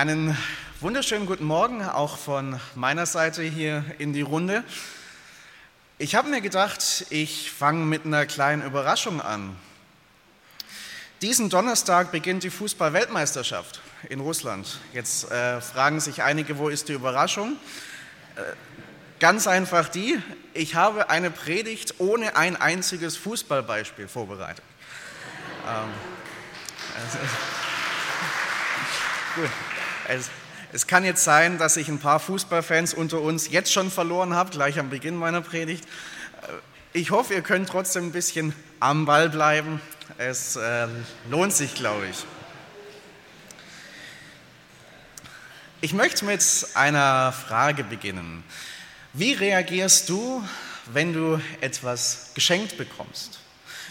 Einen 0.00 0.32
wunderschönen 0.80 1.26
guten 1.26 1.44
Morgen 1.44 1.84
auch 1.84 2.16
von 2.16 2.58
meiner 2.74 3.04
Seite 3.04 3.42
hier 3.42 3.84
in 3.98 4.14
die 4.14 4.22
Runde. 4.22 4.64
Ich 5.98 6.14
habe 6.14 6.30
mir 6.30 6.40
gedacht, 6.40 7.04
ich 7.10 7.50
fange 7.50 7.84
mit 7.84 8.06
einer 8.06 8.24
kleinen 8.24 8.62
Überraschung 8.62 9.20
an. 9.20 9.54
Diesen 11.20 11.50
Donnerstag 11.50 12.12
beginnt 12.12 12.44
die 12.44 12.48
Fußball-Weltmeisterschaft 12.48 13.82
in 14.08 14.20
Russland. 14.20 14.78
Jetzt 14.94 15.30
äh, 15.30 15.60
fragen 15.60 16.00
sich 16.00 16.22
einige, 16.22 16.56
wo 16.56 16.70
ist 16.70 16.88
die 16.88 16.94
Überraschung? 16.94 17.58
Äh, 18.36 18.40
ganz 19.18 19.46
einfach 19.46 19.90
die, 19.90 20.18
ich 20.54 20.76
habe 20.76 21.10
eine 21.10 21.30
Predigt 21.30 21.96
ohne 21.98 22.36
ein 22.36 22.56
einziges 22.56 23.18
Fußballbeispiel 23.18 24.08
vorbereitet. 24.08 24.64
Ähm, 25.68 25.90
also, 26.96 27.18
gut. 29.42 29.50
Es, 30.10 30.28
es, 30.72 30.88
kann 30.88 31.04
jetzt 31.04 31.22
sein, 31.22 31.58
dass 31.58 31.76
ich 31.76 31.88
ein 31.88 32.00
paar 32.00 32.18
Fußballfans 32.18 32.94
unter 32.94 33.20
uns 33.20 33.48
jetzt 33.50 33.72
schon 33.72 33.92
verloren 33.92 34.34
habe, 34.34 34.50
gleich 34.50 34.78
am 34.80 34.90
Beginn 34.90 35.14
meiner 35.14 35.40
Predigt. 35.40 35.86
Ich 36.92 37.12
hoffe, 37.12 37.34
ihr 37.34 37.42
könnt 37.42 37.68
trotzdem 37.68 38.06
ein 38.06 38.12
bisschen 38.12 38.52
am 38.80 39.06
Ball 39.06 39.28
bleiben. 39.28 39.80
Es 40.18 40.56
äh, 40.56 40.88
lohnt 41.30 41.52
sich, 41.52 41.76
glaube 41.76 42.08
ich. 42.08 42.24
Ich 45.80 45.92
möchte 45.92 46.24
mit 46.24 46.44
einer 46.74 47.30
Frage 47.32 47.84
beginnen. 47.84 48.42
Wie 49.12 49.32
reagierst 49.34 50.08
du, 50.08 50.44
wenn 50.92 51.12
du 51.12 51.40
etwas 51.60 52.32
geschenkt 52.34 52.76
bekommst? 52.76 53.38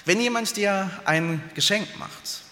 Wenn 0.04 0.20
jemand 0.20 0.58
dir 0.58 0.92
ein 1.06 1.42
Geschenk 1.56 1.88
macht? 1.98 2.49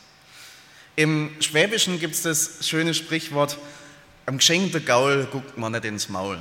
Im 0.99 1.29
Schwäbischen 1.41 1.99
gibt 1.99 2.15
es 2.15 2.23
das 2.23 2.67
schöne 2.67 2.95
Sprichwort, 2.95 3.59
am 4.25 4.37
geschenkten 4.37 4.83
Gaul 4.83 5.27
guckt 5.31 5.55
man 5.55 5.73
nicht 5.73 5.85
ins 5.85 6.09
Maul. 6.09 6.39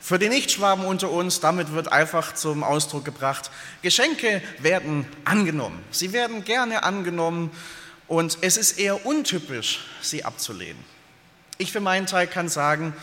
Für 0.00 0.18
die 0.18 0.28
Nichtschwaben 0.28 0.84
unter 0.84 1.12
uns, 1.12 1.38
damit 1.38 1.70
wird 1.70 1.92
einfach 1.92 2.34
zum 2.34 2.64
Ausdruck 2.64 3.04
gebracht, 3.04 3.52
Geschenke 3.82 4.42
werden 4.58 5.06
angenommen. 5.24 5.80
Sie 5.92 6.12
werden 6.12 6.42
gerne 6.42 6.82
angenommen 6.82 7.52
und 8.08 8.38
es 8.40 8.56
ist 8.56 8.80
eher 8.80 9.06
untypisch, 9.06 9.86
sie 10.02 10.24
abzulehnen. 10.24 10.82
Ich 11.56 11.70
für 11.70 11.80
meinen 11.80 12.06
Teil 12.06 12.26
kann 12.26 12.48
sagen, 12.48 12.94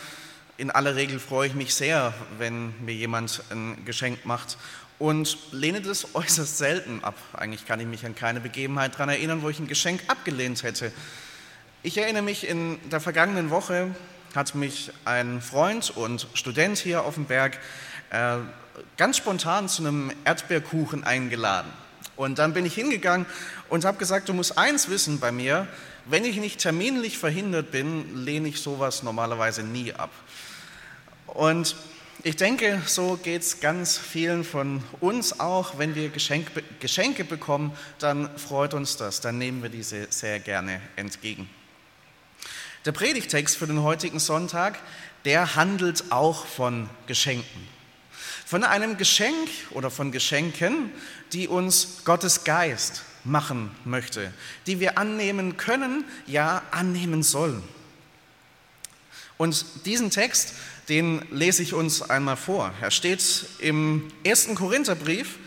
in 0.58 0.70
aller 0.70 0.94
Regel 0.94 1.20
freue 1.20 1.48
ich 1.48 1.54
mich 1.54 1.74
sehr, 1.74 2.12
wenn 2.36 2.74
mir 2.84 2.94
jemand 2.94 3.40
ein 3.48 3.82
Geschenk 3.86 4.26
macht 4.26 4.58
und 4.98 5.38
lehne 5.52 5.80
das 5.80 6.08
äußerst 6.14 6.58
selten 6.58 7.02
ab. 7.02 7.16
Eigentlich 7.32 7.66
kann 7.66 7.80
ich 7.80 7.86
mich 7.86 8.04
an 8.04 8.14
keine 8.14 8.40
Begebenheit 8.40 8.94
daran 8.94 9.08
erinnern, 9.08 9.42
wo 9.42 9.48
ich 9.48 9.58
ein 9.58 9.68
Geschenk 9.68 10.02
abgelehnt 10.08 10.62
hätte. 10.62 10.92
Ich 11.82 11.96
erinnere 11.96 12.22
mich, 12.22 12.46
in 12.46 12.78
der 12.90 13.00
vergangenen 13.00 13.50
Woche 13.50 13.94
hat 14.34 14.54
mich 14.54 14.90
ein 15.04 15.40
Freund 15.40 15.90
und 15.96 16.26
Student 16.34 16.78
hier 16.78 17.04
auf 17.04 17.14
dem 17.14 17.24
Berg 17.24 17.58
äh, 18.10 18.38
ganz 18.96 19.16
spontan 19.16 19.68
zu 19.68 19.82
einem 19.82 20.12
Erdbeerkuchen 20.24 21.04
eingeladen. 21.04 21.72
Und 22.16 22.38
dann 22.38 22.52
bin 22.52 22.66
ich 22.66 22.74
hingegangen 22.74 23.26
und 23.68 23.84
habe 23.84 23.98
gesagt, 23.98 24.28
du 24.28 24.34
musst 24.34 24.58
eins 24.58 24.88
wissen 24.88 25.20
bei 25.20 25.30
mir, 25.30 25.68
wenn 26.04 26.24
ich 26.24 26.36
nicht 26.36 26.58
terminlich 26.60 27.16
verhindert 27.18 27.70
bin, 27.70 28.24
lehne 28.24 28.48
ich 28.48 28.60
sowas 28.60 29.02
normalerweise 29.02 29.62
nie 29.62 29.92
ab. 29.92 30.10
Und 31.26 31.76
ich 32.24 32.36
denke, 32.36 32.82
so 32.86 33.16
geht 33.16 33.42
es 33.42 33.60
ganz 33.60 33.96
vielen 33.96 34.42
von 34.42 34.82
uns 35.00 35.38
auch. 35.38 35.78
Wenn 35.78 35.94
wir 35.94 36.08
Geschenk, 36.08 36.50
Geschenke 36.80 37.24
bekommen, 37.24 37.72
dann 37.98 38.36
freut 38.38 38.74
uns 38.74 38.96
das, 38.96 39.20
dann 39.20 39.38
nehmen 39.38 39.62
wir 39.62 39.70
diese 39.70 40.08
sehr 40.10 40.40
gerne 40.40 40.80
entgegen. 40.96 41.48
Der 42.84 42.92
Predigtext 42.92 43.56
für 43.56 43.66
den 43.66 43.82
heutigen 43.82 44.18
Sonntag, 44.18 44.80
der 45.24 45.54
handelt 45.54 46.10
auch 46.10 46.46
von 46.46 46.88
Geschenken. 47.06 47.68
Von 48.46 48.64
einem 48.64 48.96
Geschenk 48.96 49.48
oder 49.70 49.90
von 49.90 50.10
Geschenken, 50.10 50.90
die 51.32 51.46
uns 51.46 52.02
Gottes 52.04 52.44
Geist 52.44 53.02
machen 53.24 53.70
möchte, 53.84 54.32
die 54.66 54.80
wir 54.80 54.98
annehmen 54.98 55.56
können, 55.56 56.04
ja 56.26 56.62
annehmen 56.70 57.22
sollen. 57.22 57.62
Und 59.36 59.64
diesen 59.84 60.10
Text, 60.10 60.54
den 60.88 61.22
lese 61.30 61.62
ich 61.62 61.74
uns 61.74 62.02
einmal 62.02 62.36
vor. 62.36 62.72
Er 62.80 62.90
steht 62.90 63.22
im 63.58 64.10
ersten 64.24 64.54
Korintherbrief, 64.54 65.38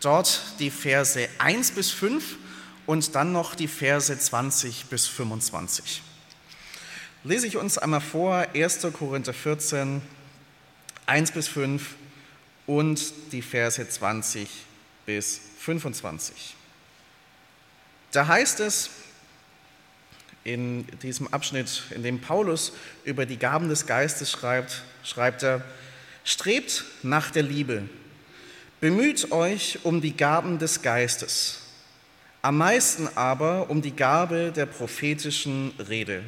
dort 0.00 0.42
die 0.58 0.70
Verse 0.70 1.28
1 1.38 1.72
bis 1.72 1.90
5 1.90 2.36
und 2.86 3.14
dann 3.14 3.32
noch 3.32 3.54
die 3.54 3.68
Verse 3.68 4.18
20 4.18 4.86
bis 4.86 5.06
25. 5.06 6.02
Lese 7.22 7.46
ich 7.46 7.56
uns 7.56 7.78
einmal 7.78 8.00
vor, 8.00 8.46
1. 8.54 8.86
Korinther 8.92 9.34
14, 9.34 10.00
1 11.06 11.32
bis 11.32 11.48
5 11.48 11.94
und 12.66 13.12
die 13.32 13.42
Verse 13.42 13.86
20 13.86 14.48
bis 15.06 15.40
25. 15.60 16.54
Da 18.12 18.26
heißt 18.26 18.60
es, 18.60 18.90
in 20.44 20.86
diesem 21.02 21.28
Abschnitt, 21.28 21.82
in 21.90 22.02
dem 22.02 22.20
Paulus 22.20 22.72
über 23.04 23.26
die 23.26 23.36
Gaben 23.36 23.68
des 23.68 23.86
Geistes 23.86 24.30
schreibt, 24.30 24.82
schreibt 25.02 25.42
er, 25.42 25.64
strebt 26.24 26.84
nach 27.02 27.30
der 27.30 27.42
Liebe, 27.42 27.82
bemüht 28.80 29.32
euch 29.32 29.78
um 29.82 30.00
die 30.00 30.16
Gaben 30.16 30.58
des 30.58 30.82
Geistes, 30.82 31.60
am 32.42 32.58
meisten 32.58 33.08
aber 33.16 33.68
um 33.68 33.82
die 33.82 33.94
Gabe 33.94 34.52
der 34.54 34.66
prophetischen 34.66 35.72
Rede. 35.88 36.22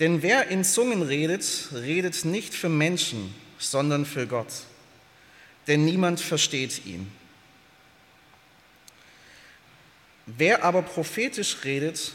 Denn 0.00 0.22
wer 0.22 0.48
in 0.48 0.64
Zungen 0.64 1.02
redet, 1.02 1.68
redet 1.72 2.24
nicht 2.24 2.54
für 2.54 2.68
Menschen, 2.68 3.34
sondern 3.58 4.04
für 4.04 4.26
Gott, 4.26 4.52
denn 5.68 5.84
niemand 5.84 6.20
versteht 6.20 6.84
ihn. 6.84 7.10
Wer 10.26 10.64
aber 10.64 10.82
prophetisch 10.82 11.58
redet, 11.64 12.12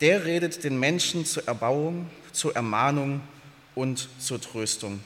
der 0.00 0.24
redet 0.24 0.64
den 0.64 0.78
Menschen 0.78 1.26
zur 1.26 1.46
Erbauung, 1.46 2.10
zur 2.32 2.54
Ermahnung 2.56 3.20
und 3.74 4.08
zur 4.18 4.40
Tröstung. 4.40 5.00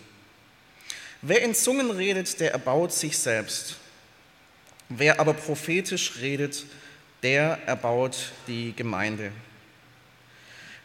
Wer 1.23 1.43
in 1.43 1.55
Zungen 1.55 1.91
redet, 1.91 2.39
der 2.41 2.53
erbaut 2.53 2.93
sich 2.93 3.17
selbst. 3.19 3.77
Wer 4.89 5.19
aber 5.19 5.35
prophetisch 5.35 6.17
redet, 6.21 6.67
der 7.23 7.59
erbaut 7.67 8.33
die 8.47 8.75
Gemeinde. 8.77 9.33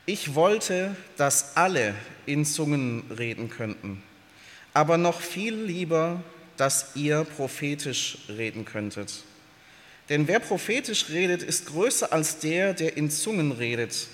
Ich 0.06 0.34
wollte, 0.34 0.96
dass 1.18 1.58
alle 1.58 1.94
in 2.26 2.46
Zungen 2.46 3.04
reden 3.12 3.50
könnten, 3.50 4.02
aber 4.74 4.98
noch 4.98 5.20
viel 5.20 5.54
lieber, 5.54 6.24
dass 6.58 6.96
ihr 6.96 7.26
prophetisch 7.26 8.20
reden 8.30 8.66
könntet. 8.66 9.24
Denn 10.10 10.28
wer 10.28 10.40
prophetisch 10.40 11.10
redet, 11.10 11.44
ist 11.44 11.68
größer 11.68 12.12
als 12.12 12.40
der, 12.40 12.74
der 12.74 12.98
in 12.98 13.12
Zungen 13.12 13.52
redet. 13.52 14.08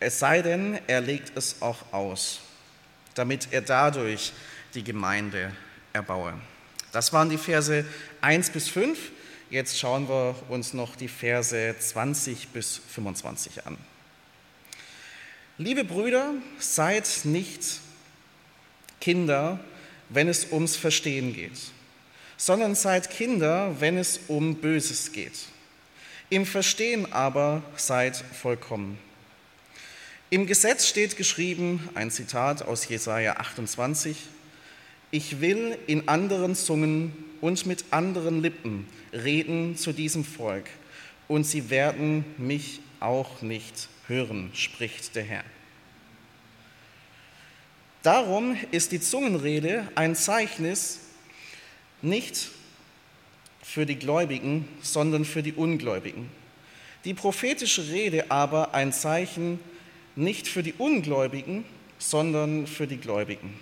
Es 0.00 0.18
sei 0.18 0.40
denn, 0.40 0.78
er 0.86 1.02
legt 1.02 1.36
es 1.36 1.60
auch 1.60 1.92
aus, 1.92 2.40
damit 3.14 3.48
er 3.50 3.60
dadurch 3.60 4.32
die 4.74 4.82
Gemeinde 4.82 5.52
erbaue. 5.92 6.34
Das 6.92 7.12
waren 7.12 7.28
die 7.28 7.38
Verse 7.38 7.84
1 8.22 8.50
bis 8.50 8.68
5. 8.68 8.98
Jetzt 9.50 9.78
schauen 9.78 10.08
wir 10.08 10.36
uns 10.48 10.72
noch 10.72 10.96
die 10.96 11.08
Verse 11.08 11.74
20 11.78 12.48
bis 12.48 12.80
25 12.94 13.66
an. 13.66 13.76
Liebe 15.58 15.84
Brüder, 15.84 16.32
seid 16.58 17.08
nicht 17.24 17.80
Kinder, 19.00 19.60
wenn 20.08 20.28
es 20.28 20.50
ums 20.50 20.76
Verstehen 20.76 21.34
geht 21.34 21.73
sondern 22.44 22.74
seid 22.74 23.08
Kinder, 23.08 23.74
wenn 23.80 23.96
es 23.96 24.20
um 24.28 24.56
Böses 24.56 25.12
geht. 25.12 25.46
Im 26.28 26.44
Verstehen 26.44 27.10
aber 27.10 27.62
seid 27.74 28.16
vollkommen. 28.16 28.98
Im 30.28 30.46
Gesetz 30.46 30.86
steht 30.86 31.16
geschrieben, 31.16 31.88
ein 31.94 32.10
Zitat 32.10 32.60
aus 32.60 32.86
Jesaja 32.86 33.36
28, 33.36 34.18
ich 35.10 35.40
will 35.40 35.78
in 35.86 36.06
anderen 36.06 36.54
Zungen 36.54 37.16
und 37.40 37.64
mit 37.64 37.86
anderen 37.92 38.42
Lippen 38.42 38.88
reden 39.14 39.78
zu 39.78 39.94
diesem 39.94 40.22
Volk 40.22 40.66
und 41.28 41.44
sie 41.44 41.70
werden 41.70 42.26
mich 42.36 42.80
auch 43.00 43.40
nicht 43.40 43.88
hören, 44.06 44.50
spricht 44.52 45.16
der 45.16 45.24
Herr. 45.24 45.44
Darum 48.02 48.54
ist 48.70 48.92
die 48.92 49.00
Zungenrede 49.00 49.88
ein 49.94 50.14
Zeichnis 50.14 51.03
nicht 52.02 52.50
für 53.62 53.86
die 53.86 53.96
Gläubigen, 53.96 54.68
sondern 54.82 55.24
für 55.24 55.42
die 55.42 55.52
Ungläubigen. 55.52 56.28
Die 57.04 57.14
prophetische 57.14 57.88
Rede 57.88 58.30
aber 58.30 58.74
ein 58.74 58.92
Zeichen 58.92 59.58
nicht 60.16 60.48
für 60.48 60.62
die 60.62 60.74
Ungläubigen, 60.78 61.64
sondern 61.98 62.66
für 62.66 62.86
die 62.86 62.98
Gläubigen. 62.98 63.54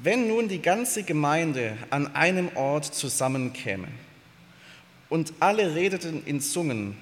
Wenn 0.00 0.28
nun 0.28 0.48
die 0.48 0.62
ganze 0.62 1.02
Gemeinde 1.02 1.76
an 1.90 2.14
einem 2.14 2.50
Ort 2.56 2.84
zusammenkäme 2.84 3.88
und 5.08 5.32
alle 5.40 5.74
redeten 5.74 6.22
in 6.24 6.40
Zungen, 6.40 6.96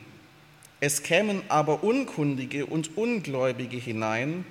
es 0.81 1.03
kämen 1.03 1.43
aber 1.49 1.85
Unkundige 1.85 2.67
und 2.67 2.97
Ungläubige 2.97 3.77
hinein, 3.77 4.45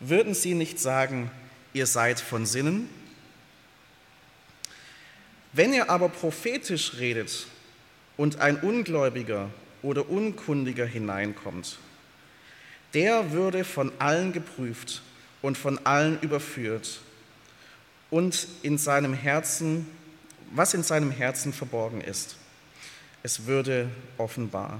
würden 0.00 0.34
sie 0.34 0.54
nicht 0.54 0.78
sagen, 0.78 1.30
ihr 1.72 1.86
seid 1.86 2.20
von 2.20 2.46
Sinnen? 2.46 2.88
Wenn 5.56 5.72
ihr 5.72 5.88
aber 5.88 6.10
prophetisch 6.10 6.98
redet 6.98 7.46
und 8.18 8.40
ein 8.40 8.60
Ungläubiger 8.60 9.48
oder 9.80 10.10
Unkundiger 10.10 10.84
hineinkommt, 10.84 11.78
der 12.92 13.32
würde 13.32 13.64
von 13.64 13.90
allen 13.98 14.34
geprüft 14.34 15.00
und 15.40 15.56
von 15.56 15.78
allen 15.86 16.20
überführt 16.20 17.00
und 18.10 18.46
in 18.60 18.76
seinem 18.76 19.14
Herzen, 19.14 19.86
was 20.50 20.74
in 20.74 20.82
seinem 20.82 21.10
Herzen 21.10 21.54
verborgen 21.54 22.02
ist. 22.02 22.36
Es 23.22 23.46
würde 23.46 23.88
offenbar. 24.18 24.78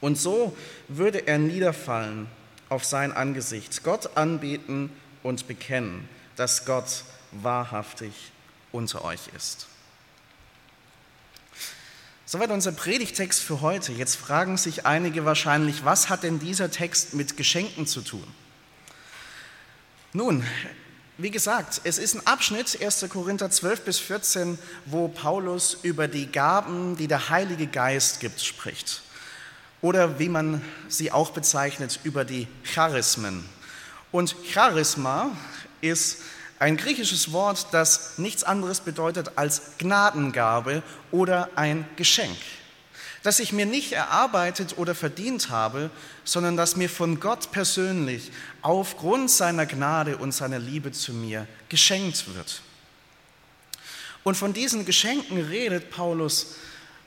Und 0.00 0.18
so 0.18 0.56
würde 0.86 1.26
er 1.26 1.38
niederfallen 1.38 2.28
auf 2.68 2.84
sein 2.84 3.10
Angesicht, 3.10 3.82
Gott 3.82 4.16
anbeten 4.16 4.90
und 5.24 5.48
bekennen, 5.48 6.08
dass 6.36 6.64
Gott 6.64 7.02
wahrhaftig 7.32 8.30
unter 8.72 9.04
euch 9.04 9.20
ist. 9.36 9.66
Soweit 12.24 12.50
unser 12.50 12.72
Predigtext 12.72 13.42
für 13.42 13.60
heute. 13.60 13.92
Jetzt 13.92 14.16
fragen 14.16 14.56
sich 14.56 14.86
einige 14.86 15.26
wahrscheinlich, 15.26 15.84
was 15.84 16.08
hat 16.08 16.22
denn 16.22 16.38
dieser 16.38 16.70
Text 16.70 17.12
mit 17.12 17.36
Geschenken 17.36 17.86
zu 17.86 18.00
tun? 18.00 18.26
Nun, 20.14 20.42
wie 21.18 21.30
gesagt, 21.30 21.82
es 21.84 21.98
ist 21.98 22.14
ein 22.14 22.26
Abschnitt, 22.26 22.82
1. 22.82 23.06
Korinther 23.10 23.50
12 23.50 23.84
bis 23.84 23.98
14, 23.98 24.58
wo 24.86 25.08
Paulus 25.08 25.76
über 25.82 26.08
die 26.08 26.26
Gaben, 26.26 26.96
die 26.96 27.06
der 27.06 27.28
Heilige 27.28 27.66
Geist 27.66 28.20
gibt, 28.20 28.40
spricht. 28.40 29.02
Oder 29.82 30.18
wie 30.18 30.30
man 30.30 30.62
sie 30.88 31.12
auch 31.12 31.32
bezeichnet, 31.32 32.00
über 32.02 32.24
die 32.24 32.48
Charismen. 32.64 33.44
Und 34.10 34.34
Charisma 34.50 35.36
ist 35.82 36.18
ein 36.62 36.76
griechisches 36.76 37.32
Wort, 37.32 37.66
das 37.72 38.18
nichts 38.18 38.44
anderes 38.44 38.80
bedeutet 38.80 39.32
als 39.36 39.76
Gnadengabe 39.78 40.82
oder 41.10 41.50
ein 41.56 41.86
Geschenk 41.96 42.38
das 43.22 43.38
ich 43.38 43.52
mir 43.52 43.66
nicht 43.66 43.92
erarbeitet 43.92 44.78
oder 44.78 44.94
verdient 44.94 45.50
habe, 45.50 45.90
sondern 46.24 46.56
das 46.56 46.76
mir 46.76 46.88
von 46.88 47.20
Gott 47.20 47.52
persönlich 47.52 48.32
aufgrund 48.62 49.30
seiner 49.30 49.66
Gnade 49.66 50.16
und 50.16 50.32
seiner 50.32 50.58
Liebe 50.58 50.92
zu 50.92 51.12
mir 51.12 51.46
geschenkt 51.68 52.34
wird. 52.34 52.62
Und 54.24 54.36
von 54.36 54.52
diesen 54.52 54.84
Geschenken 54.84 55.40
redet 55.40 55.90
Paulus 55.90 56.56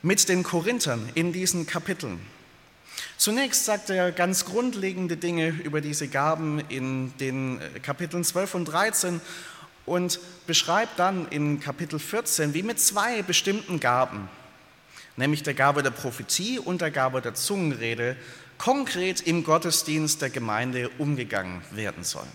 mit 0.02 0.28
den 0.28 0.42
Korinthern 0.42 1.08
in 1.14 1.32
diesen 1.32 1.66
Kapiteln. 1.66 2.20
Zunächst 3.18 3.64
sagt 3.64 3.90
er 3.90 4.12
ganz 4.12 4.44
grundlegende 4.44 5.16
Dinge 5.16 5.48
über 5.48 5.80
diese 5.80 6.08
Gaben 6.08 6.60
in 6.68 7.16
den 7.18 7.60
äh, 7.60 7.80
Kapiteln 7.80 8.24
12 8.24 8.54
und 8.54 8.64
13 8.66 9.20
und 9.86 10.20
beschreibt 10.46 10.98
dann 10.98 11.26
in 11.28 11.60
Kapitel 11.60 11.98
14, 11.98 12.54
wie 12.54 12.62
mit 12.62 12.80
zwei 12.80 13.22
bestimmten 13.22 13.80
Gaben 13.80 14.28
nämlich 15.16 15.42
der 15.42 15.54
Gabe 15.54 15.82
der 15.82 15.90
Prophetie 15.90 16.58
und 16.58 16.80
der 16.80 16.90
Gabe 16.90 17.20
der 17.20 17.34
Zungenrede, 17.34 18.16
konkret 18.58 19.20
im 19.22 19.44
Gottesdienst 19.44 20.22
der 20.22 20.30
Gemeinde 20.30 20.90
umgegangen 20.98 21.62
werden 21.72 22.04
soll. 22.04 22.26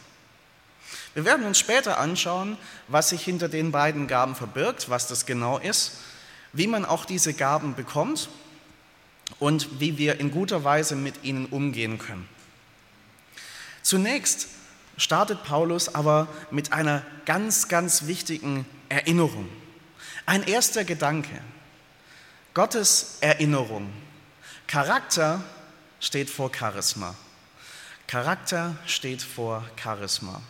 Wir 1.14 1.26
werden 1.26 1.46
uns 1.46 1.60
später 1.60 2.00
anschauen, 2.00 2.58
was 2.88 3.10
sich 3.10 3.22
hinter 3.22 3.50
den 3.50 3.72
beiden 3.72 4.08
Gaben 4.08 4.36
verbirgt, 4.36 4.90
was 4.90 5.08
das 5.08 5.26
genau 5.26 5.58
ist, 5.58 6.00
wie 6.54 6.68
man 6.68 6.86
auch 6.86 7.06
diese 7.06 7.34
Gaben 7.34 7.76
bekommt 7.76 8.30
und 9.40 9.80
wie 9.80 9.98
wir 9.98 10.20
in 10.20 10.32
guter 10.32 10.64
Weise 10.64 10.96
mit 10.96 11.24
ihnen 11.24 11.46
umgehen 11.48 11.98
können. 11.98 12.28
Zunächst 13.82 14.48
startet 14.98 15.44
Paulus 15.44 15.94
aber 15.94 16.28
mit 16.52 16.74
einer 16.74 17.04
ganz, 17.26 17.68
ganz 17.68 18.08
wichtigen 18.08 18.66
Erinnerung. 18.90 19.50
Ein 20.26 20.44
erster 20.44 20.84
Gedanke. 20.84 21.42
Gottes 22.54 23.18
Erinnerung. 23.22 23.92
Charakter 24.68 25.44
steht 26.00 26.30
vor 26.30 26.52
Charisma. 26.54 27.16
Charakter 28.08 28.76
steht 28.86 29.22
vor 29.22 29.64
Charisma. 29.82 30.42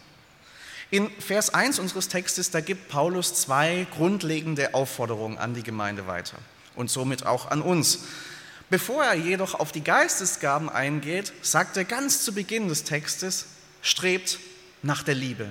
In 0.90 1.10
Vers 1.22 1.54
1 1.54 1.80
unseres 1.80 2.10
Textes, 2.10 2.52
da 2.52 2.60
gibt 2.60 2.90
Paulus 2.90 3.34
zwei 3.36 3.88
grundlegende 3.92 4.74
Aufforderungen 4.74 5.38
an 5.38 5.54
die 5.54 5.64
Gemeinde 5.64 6.06
weiter 6.08 6.38
und 6.76 6.90
somit 6.90 7.26
auch 7.26 7.50
an 7.50 7.62
uns. 7.62 8.00
Bevor 8.72 9.04
er 9.04 9.16
jedoch 9.16 9.54
auf 9.54 9.74
die 9.74 9.84
Geistesgaben 9.84 10.70
eingeht, 10.70 11.34
sagt 11.42 11.76
er 11.76 11.84
ganz 11.84 12.24
zu 12.24 12.34
Beginn 12.34 12.70
des 12.70 12.86
Textes, 12.86 13.48
strebt 13.82 14.40
nach 14.82 15.04
der 15.04 15.14
Liebe. 15.14 15.50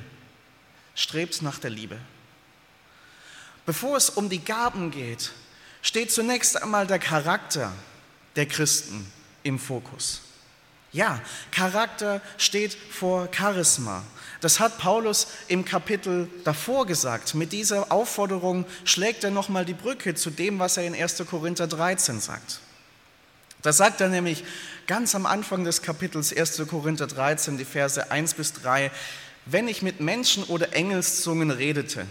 Strebt 0.95 1.43
nach 1.43 1.59
der 1.59 1.69
Liebe. 1.69 1.99
Bevor 3.67 3.99
es 3.99 4.09
um 4.09 4.31
die 4.31 4.43
Gaben 4.43 4.91
geht, 4.91 5.33
steht 5.83 6.11
zunächst 6.11 6.63
einmal 6.63 6.87
der 6.87 6.99
Charakter 6.99 7.75
der 8.37 8.47
Christen 8.47 9.07
im 9.43 9.59
Fokus. 9.59 10.23
Ja, 10.91 11.21
Charakter 11.51 12.23
steht 12.39 12.73
vor 12.73 13.29
Charisma. 13.37 14.03
Das 14.41 14.61
hat 14.61 14.79
Paulus 14.79 15.27
im 15.47 15.67
Kapitel 15.67 16.31
davor 16.45 16.87
gesagt. 16.87 17.35
Mit 17.35 17.53
dieser 17.53 17.93
Aufforderung 17.93 18.65
schlägt 18.85 19.25
er 19.25 19.31
nochmal 19.31 19.67
die 19.67 19.75
Brücke 19.75 20.15
zu 20.15 20.31
dem, 20.31 20.59
was 20.59 20.79
er 20.79 20.87
in 20.87 20.95
1. 20.95 21.23
Korinther 21.29 21.67
13 21.67 22.19
sagt. 22.19 22.61
Da 23.63 23.73
sagt 23.73 24.01
er 24.01 24.09
nämlich 24.09 24.45
ganz 24.87 25.15
am 25.15 25.27
Anfang 25.27 25.65
des 25.65 25.83
Kapitels 25.83 26.35
1. 26.35 26.63
Korinther 26.69 27.07
13, 27.07 27.59
die 27.59 27.65
Verse 27.65 28.11
1 28.11 28.35
bis 28.35 28.55
3, 28.55 28.91
wenn 29.47 29.69
ich 29.69 29.83
mit 29.83 30.01
Menschen 30.01 30.45
oder 30.45 30.75
Engelszungen 30.75 31.51
redete, 31.51 32.07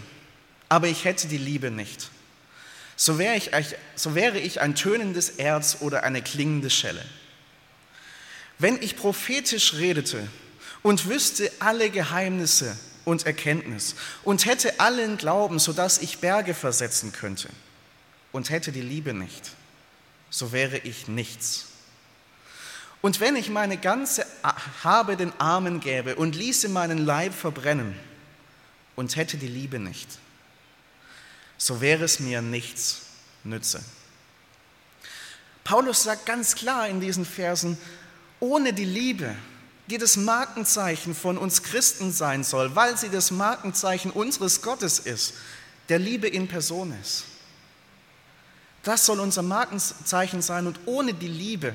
aber 0.68 0.86
ich 0.86 1.04
hätte 1.04 1.28
die 1.28 1.38
Liebe 1.38 1.70
nicht 1.70 2.10
so 3.00 3.18
wäre 3.18 3.34
ich, 3.34 3.50
so 3.94 4.14
wäre 4.14 4.38
ich 4.38 4.60
ein 4.60 4.74
tönendes 4.74 5.30
Erz 5.30 5.78
oder 5.80 6.02
eine 6.02 6.20
klingende 6.20 6.68
Schelle. 6.68 7.02
Wenn 8.58 8.76
ich 8.82 8.94
prophetisch 8.94 9.72
redete 9.72 10.28
und 10.82 11.08
wüsste 11.08 11.50
alle 11.60 11.88
Geheimnisse 11.88 12.76
und 13.06 13.24
Erkenntnis 13.24 13.94
und 14.22 14.44
hätte 14.44 14.80
allen 14.80 15.16
Glauben, 15.16 15.58
sodass 15.58 15.96
ich 15.96 16.18
Berge 16.18 16.52
versetzen 16.52 17.10
könnte 17.10 17.48
und 18.32 18.50
hätte 18.50 18.70
die 18.70 18.82
Liebe 18.82 19.14
nicht, 19.14 19.52
so 20.30 20.52
wäre 20.52 20.78
ich 20.78 21.08
nichts. 21.08 21.66
Und 23.02 23.20
wenn 23.20 23.36
ich 23.36 23.48
meine 23.48 23.76
ganze 23.76 24.26
Habe 24.82 25.16
den 25.16 25.32
Armen 25.38 25.80
gäbe 25.80 26.16
und 26.16 26.36
ließe 26.36 26.68
meinen 26.68 26.98
Leib 26.98 27.34
verbrennen 27.34 27.98
und 28.94 29.16
hätte 29.16 29.36
die 29.36 29.48
Liebe 29.48 29.78
nicht, 29.78 30.18
so 31.56 31.80
wäre 31.80 32.04
es 32.04 32.20
mir 32.20 32.42
nichts 32.42 33.02
nütze. 33.44 33.82
Paulus 35.64 36.02
sagt 36.02 36.26
ganz 36.26 36.54
klar 36.54 36.88
in 36.88 37.00
diesen 37.00 37.24
Versen, 37.24 37.78
ohne 38.38 38.72
die 38.72 38.84
Liebe, 38.84 39.34
die 39.88 39.98
das 39.98 40.16
Markenzeichen 40.16 41.14
von 41.14 41.36
uns 41.36 41.62
Christen 41.62 42.12
sein 42.12 42.44
soll, 42.44 42.76
weil 42.76 42.96
sie 42.96 43.08
das 43.08 43.30
Markenzeichen 43.30 44.10
unseres 44.10 44.62
Gottes 44.62 44.98
ist, 44.98 45.34
der 45.88 45.98
Liebe 45.98 46.28
in 46.28 46.48
Person 46.48 46.94
ist. 47.00 47.24
Das 48.82 49.06
soll 49.06 49.20
unser 49.20 49.42
Markenzeichen 49.42 50.42
sein 50.42 50.66
und 50.66 50.80
ohne 50.86 51.12
die 51.12 51.28
Liebe 51.28 51.74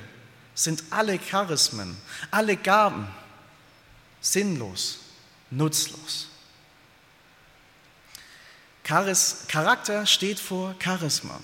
sind 0.56 0.84
alle 0.90 1.20
Charismen, 1.20 1.96
alle 2.32 2.58
Gaben 2.58 3.08
sinnlos, 4.22 5.00
nutzlos. 5.52 6.28
Charakter 8.84 10.06
steht 10.06 10.40
vor 10.40 10.76
Charisma. 10.80 11.40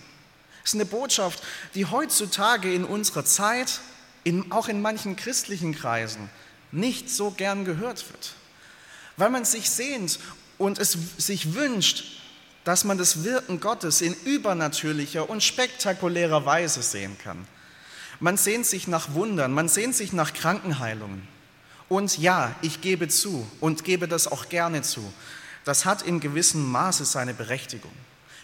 Das 0.62 0.72
ist 0.72 0.76
eine 0.76 0.86
Botschaft, 0.86 1.42
die 1.74 1.86
heutzutage 1.86 2.74
in 2.74 2.86
unserer 2.86 3.26
Zeit, 3.26 3.80
in, 4.24 4.52
auch 4.52 4.68
in 4.68 4.82
manchen 4.82 5.16
christlichen 5.16 5.74
Kreisen, 5.76 6.30
nicht 6.72 7.10
so 7.10 7.32
gern 7.32 7.66
gehört 7.66 8.08
wird. 8.12 8.34
Weil 9.18 9.32
man 9.32 9.44
sich 9.44 9.70
sehnt 9.70 10.20
und 10.58 10.78
es 10.78 10.98
sich 11.18 11.54
wünscht, 11.54 12.21
dass 12.64 12.84
man 12.84 12.98
das 12.98 13.24
Wirken 13.24 13.60
Gottes 13.60 14.02
in 14.02 14.14
übernatürlicher 14.14 15.30
und 15.30 15.44
spektakulärer 15.44 16.46
Weise 16.46 16.84
sehen 16.84 17.18
kann. 17.18 17.48
Man 18.20 18.38
sehnt 18.38 18.68
sich 18.68 18.88
nach 18.88 19.14
Wundern, 19.14 19.52
man 19.52 19.68
sehnt 19.68 19.96
sich 19.96 20.14
nach 20.14 20.34
Krankenheilungen. 20.34 21.28
Und 21.90 22.18
ja, 22.20 22.56
ich 22.62 22.82
gebe 22.82 23.08
zu 23.08 23.48
und 23.60 23.84
gebe 23.84 24.08
das 24.08 24.28
auch 24.28 24.48
gerne 24.48 24.82
zu. 24.84 25.12
Das 25.66 25.86
hat 25.86 26.04
in 26.04 26.20
gewissem 26.20 26.72
Maße 26.72 27.04
seine 27.06 27.34
Berechtigung. 27.34 27.92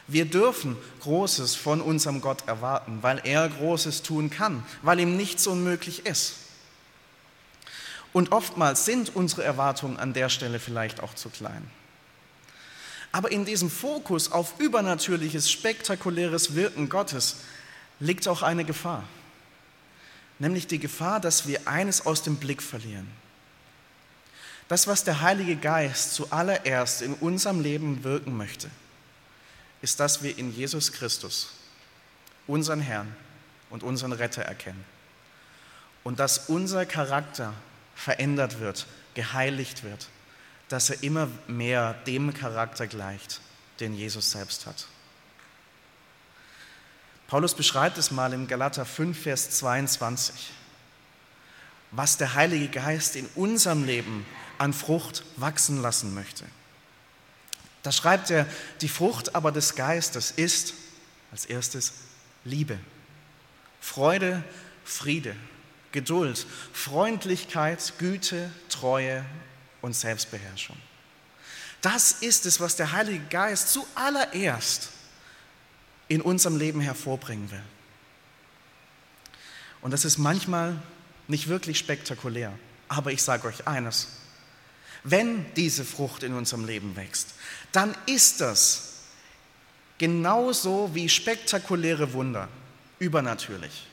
Wir 0.08 0.26
dürfen 0.26 0.78
Großes 1.02 1.56
von 1.56 1.82
unserem 1.82 2.22
Gott 2.22 2.48
erwarten, 2.48 3.00
weil 3.02 3.22
er 3.24 3.48
Großes 3.48 4.04
tun 4.04 4.30
kann, 4.30 4.64
weil 4.82 5.00
ihm 5.00 5.18
nichts 5.18 5.48
unmöglich 5.48 6.06
ist. 6.06 6.36
Und 8.14 8.32
oftmals 8.32 8.86
sind 8.86 9.16
unsere 9.16 9.44
Erwartungen 9.44 9.98
an 9.98 10.14
der 10.14 10.30
Stelle 10.30 10.60
vielleicht 10.60 11.02
auch 11.04 11.14
zu 11.14 11.30
klein. 11.30 11.70
Aber 13.12 13.32
in 13.32 13.46
diesem 13.46 13.70
Fokus 13.70 14.32
auf 14.32 14.60
übernatürliches, 14.60 15.50
spektakuläres 15.50 16.56
Wirken 16.56 16.90
Gottes 16.90 17.38
liegt 18.00 18.28
auch 18.28 18.42
eine 18.42 18.66
Gefahr. 18.66 19.04
Nämlich 20.40 20.68
die 20.68 20.80
Gefahr, 20.80 21.20
dass 21.20 21.48
wir 21.48 21.68
eines 21.68 22.06
aus 22.06 22.22
dem 22.22 22.36
Blick 22.36 22.62
verlieren. 22.62 23.08
Das, 24.68 24.86
was 24.86 25.04
der 25.04 25.22
Heilige 25.22 25.56
Geist 25.56 26.14
zuallererst 26.14 27.02
in 27.02 27.14
unserem 27.16 27.62
Leben 27.62 28.04
wirken 28.04 28.36
möchte, 28.36 28.70
ist, 29.82 30.00
dass 30.00 30.22
wir 30.22 30.38
in 30.38 30.54
Jesus 30.54 30.92
Christus 30.92 31.54
unseren 32.46 32.82
Herrn 32.82 33.16
und 33.70 33.84
unseren 33.84 34.12
Retter 34.12 34.42
erkennen. 34.42 34.84
Und 36.04 36.20
dass 36.20 36.50
unser 36.50 36.86
Charakter 36.86 37.54
verändert 37.96 38.60
wird, 38.60 38.86
geheiligt 39.14 39.84
wird 39.84 40.08
dass 40.70 40.90
er 40.90 41.04
immer 41.04 41.28
mehr 41.48 41.94
dem 42.06 42.34
Charakter 42.34 42.88
gleicht, 42.88 43.42
den 43.80 43.94
Jesus 43.94 44.32
selbst 44.32 44.66
hat. 44.66 44.88
Paulus 47.28 47.54
beschreibt 47.54 47.98
es 47.98 48.12
mal 48.12 48.34
in 48.34 48.48
Galater 48.48 48.86
5, 48.86 49.22
Vers 49.22 49.50
22, 49.52 50.52
was 51.92 52.18
der 52.18 52.36
Heilige 52.36 52.70
Geist 52.70 53.16
in 53.16 53.28
unserem 53.36 53.86
Leben 53.86 54.26
an 54.58 54.74
Frucht 54.74 55.24
wachsen 55.36 55.82
lassen 55.82 56.14
möchte. 56.14 56.46
Da 57.84 57.92
schreibt 57.92 58.30
er, 58.32 58.46
die 58.82 58.90
Frucht 58.90 59.36
aber 59.36 59.52
des 59.52 59.76
Geistes 59.76 60.32
ist 60.32 60.74
als 61.32 61.46
erstes 61.46 61.94
Liebe, 62.44 62.80
Freude, 63.82 64.44
Friede, 64.84 65.36
Geduld, 65.92 66.46
Freundlichkeit, 66.74 67.94
Güte, 67.98 68.52
Treue 68.70 69.26
und 69.88 69.94
Selbstbeherrschung. 69.94 70.78
Das 71.82 72.12
ist 72.12 72.46
es, 72.46 72.60
was 72.60 72.76
der 72.76 72.92
Heilige 72.92 73.26
Geist 73.26 73.70
zuallererst 73.70 74.90
in 76.08 76.22
unserem 76.22 76.58
Leben 76.58 76.82
hervorbringen 76.82 77.50
will. 77.50 77.64
Und 79.82 79.92
das 79.92 80.06
ist 80.06 80.18
manchmal 80.18 80.76
nicht 81.28 81.48
wirklich 81.48 81.80
spektakulär, 81.80 82.54
aber 82.88 83.12
ich 83.12 83.24
sage 83.24 83.48
euch 83.48 83.68
eines, 83.68 84.08
wenn 85.04 85.46
diese 85.56 85.86
Frucht 85.86 86.24
in 86.24 86.34
unserem 86.34 86.66
Leben 86.66 86.96
wächst, 86.96 87.34
dann 87.72 87.96
ist 88.06 88.42
das 88.42 88.94
genauso 89.98 90.94
wie 90.94 91.08
spektakuläre 91.08 92.12
Wunder, 92.14 92.50
übernatürlich. 93.00 93.88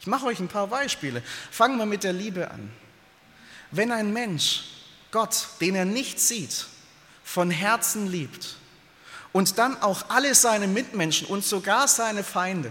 Ich 0.00 0.06
mache 0.06 0.26
euch 0.26 0.38
ein 0.38 0.48
paar 0.48 0.68
Beispiele. 0.68 1.22
Fangen 1.50 1.78
wir 1.78 1.86
mit 1.86 2.04
der 2.04 2.12
Liebe 2.12 2.50
an. 2.50 2.70
Wenn 3.72 3.90
ein 3.90 4.12
Mensch 4.12 4.76
Gott, 5.10 5.48
den 5.60 5.74
er 5.74 5.84
nicht 5.84 6.20
sieht, 6.20 6.66
von 7.24 7.50
Herzen 7.50 8.06
liebt 8.06 8.56
und 9.32 9.58
dann 9.58 9.80
auch 9.82 10.10
alle 10.10 10.34
seine 10.34 10.66
Mitmenschen 10.66 11.26
und 11.26 11.44
sogar 11.44 11.88
seine 11.88 12.24
Feinde, 12.24 12.70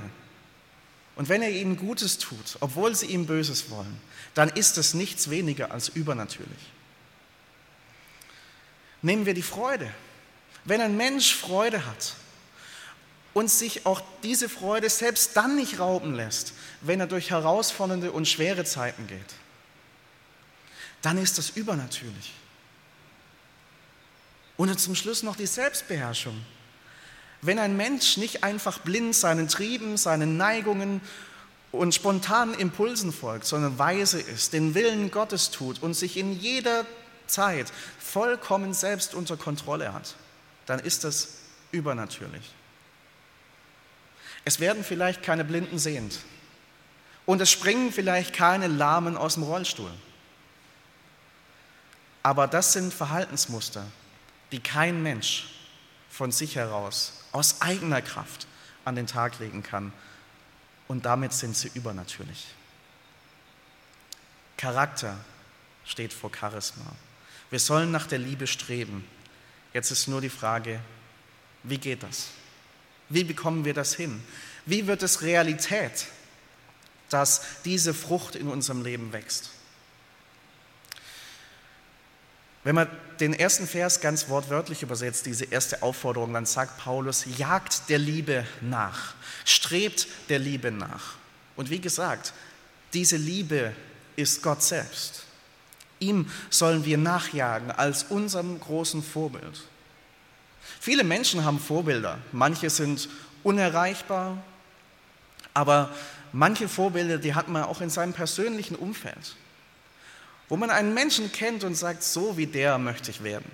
und 1.15 1.29
wenn 1.29 1.41
er 1.41 1.49
ihnen 1.49 1.77
Gutes 1.77 2.17
tut, 2.17 2.57
obwohl 2.59 2.93
sie 2.95 3.07
ihm 3.07 3.25
Böses 3.25 3.69
wollen, 3.69 3.99
dann 4.33 4.49
ist 4.49 4.77
es 4.77 4.93
nichts 4.93 5.29
weniger 5.29 5.71
als 5.71 5.89
übernatürlich. 5.89 6.71
Nehmen 9.01 9.25
wir 9.25 9.33
die 9.33 9.41
Freude. 9.41 9.89
Wenn 10.65 10.81
ein 10.81 10.97
Mensch 10.97 11.35
Freude 11.35 11.85
hat 11.85 12.15
und 13.33 13.49
sich 13.49 13.85
auch 13.85 14.01
diese 14.23 14.49
Freude 14.49 14.89
selbst 14.89 15.37
dann 15.37 15.55
nicht 15.55 15.79
rauben 15.79 16.15
lässt, 16.15 16.53
wenn 16.81 16.99
er 16.99 17.07
durch 17.07 17.29
herausfordernde 17.29 18.11
und 18.11 18.27
schwere 18.27 18.65
Zeiten 18.65 19.07
geht, 19.07 19.35
dann 21.01 21.17
ist 21.17 21.37
das 21.37 21.51
übernatürlich. 21.51 22.33
Und 24.57 24.79
zum 24.79 24.95
Schluss 24.95 25.23
noch 25.23 25.35
die 25.35 25.47
Selbstbeherrschung. 25.47 26.43
Wenn 27.41 27.59
ein 27.59 27.77
Mensch 27.77 28.17
nicht 28.17 28.43
einfach 28.43 28.79
blind 28.79 29.13
seinen 29.13 29.47
Trieben, 29.47 29.97
seinen 29.97 30.37
Neigungen 30.37 31.01
und 31.71 31.93
spontanen 31.93 32.55
Impulsen 32.55 33.11
folgt, 33.11 33.45
sondern 33.45 33.77
weise 33.77 34.19
ist, 34.19 34.53
den 34.53 34.73
Willen 34.73 35.11
Gottes 35.11 35.51
tut 35.51 35.83
und 35.83 35.93
sich 35.93 36.17
in 36.17 36.31
jeder 36.39 36.85
Zeit 37.27 37.71
vollkommen 37.99 38.73
selbst 38.73 39.13
unter 39.13 39.37
Kontrolle 39.37 39.93
hat, 39.93 40.15
dann 40.65 40.79
ist 40.79 41.03
das 41.03 41.39
übernatürlich. 41.71 42.53
Es 44.45 44.59
werden 44.59 44.83
vielleicht 44.83 45.23
keine 45.23 45.43
Blinden 45.43 45.79
sehend 45.79 46.19
und 47.25 47.41
es 47.41 47.51
springen 47.51 47.91
vielleicht 47.91 48.33
keine 48.33 48.67
Lahmen 48.67 49.17
aus 49.17 49.33
dem 49.33 49.43
Rollstuhl. 49.43 49.91
Aber 52.25 52.47
das 52.47 52.73
sind 52.73 52.91
Verhaltensmuster, 52.91 53.85
die 54.51 54.59
kein 54.59 55.03
Mensch 55.03 55.45
von 56.09 56.31
sich 56.31 56.55
heraus, 56.55 57.13
aus 57.31 57.61
eigener 57.61 58.01
Kraft 58.01 58.47
an 58.83 58.95
den 58.95 59.05
Tag 59.05 59.37
legen 59.37 59.61
kann. 59.61 59.93
Und 60.87 61.05
damit 61.05 61.33
sind 61.33 61.55
sie 61.55 61.69
übernatürlich. 61.75 62.47
Charakter 64.57 65.19
steht 65.85 66.13
vor 66.13 66.31
Charisma. 66.35 66.95
Wir 67.51 67.59
sollen 67.59 67.91
nach 67.91 68.07
der 68.07 68.17
Liebe 68.17 68.47
streben. 68.47 69.07
Jetzt 69.71 69.91
ist 69.91 70.07
nur 70.07 70.19
die 70.19 70.29
Frage, 70.29 70.79
wie 71.61 71.77
geht 71.77 72.01
das? 72.01 72.29
Wie 73.07 73.23
bekommen 73.23 73.65
wir 73.65 73.75
das 73.75 73.93
hin? 73.93 74.23
Wie 74.65 74.87
wird 74.87 75.03
es 75.03 75.21
Realität, 75.21 76.07
dass 77.11 77.43
diese 77.65 77.93
Frucht 77.93 78.35
in 78.35 78.47
unserem 78.47 78.81
Leben 78.81 79.13
wächst? 79.13 79.51
Wenn 82.65 82.73
man 82.75 82.87
den 83.19 83.33
ersten 83.33 83.67
Vers 83.67 84.01
ganz 84.01 84.27
wortwörtlich 84.27 84.81
übersetzt, 84.81 85.27
diese 85.27 85.45
erste 85.45 85.83
Aufforderung, 85.83 86.33
dann 86.33 86.47
sagt 86.47 86.79
Paulus, 86.79 87.25
jagt 87.37 87.89
der 87.89 87.99
Liebe 87.99 88.43
nach, 88.59 89.13
strebt 89.45 90.07
der 90.29 90.39
Liebe 90.39 90.71
nach. 90.71 91.13
Und 91.55 91.69
wie 91.69 91.79
gesagt, 91.79 92.33
diese 92.93 93.17
Liebe 93.17 93.71
ist 94.15 94.41
Gott 94.41 94.63
selbst. 94.63 95.25
Ihm 95.99 96.29
sollen 96.49 96.85
wir 96.85 96.97
nachjagen 96.97 97.69
als 97.69 98.03
unserem 98.03 98.59
großen 98.59 99.03
Vorbild. 99.03 99.61
Viele 100.79 101.03
Menschen 101.03 101.45
haben 101.45 101.59
Vorbilder, 101.59 102.17
manche 102.31 102.71
sind 102.71 103.09
unerreichbar, 103.43 104.43
aber 105.53 105.93
manche 106.31 106.67
Vorbilder, 106.67 107.19
die 107.19 107.35
hat 107.35 107.47
man 107.47 107.63
auch 107.63 107.81
in 107.81 107.91
seinem 107.91 108.13
persönlichen 108.13 108.75
Umfeld 108.75 109.35
wo 110.49 110.57
man 110.57 110.69
einen 110.69 110.93
Menschen 110.93 111.31
kennt 111.31 111.63
und 111.63 111.75
sagt, 111.75 112.03
so 112.03 112.37
wie 112.37 112.47
der 112.47 112.77
möchte 112.77 113.11
ich 113.11 113.23
werden. 113.23 113.49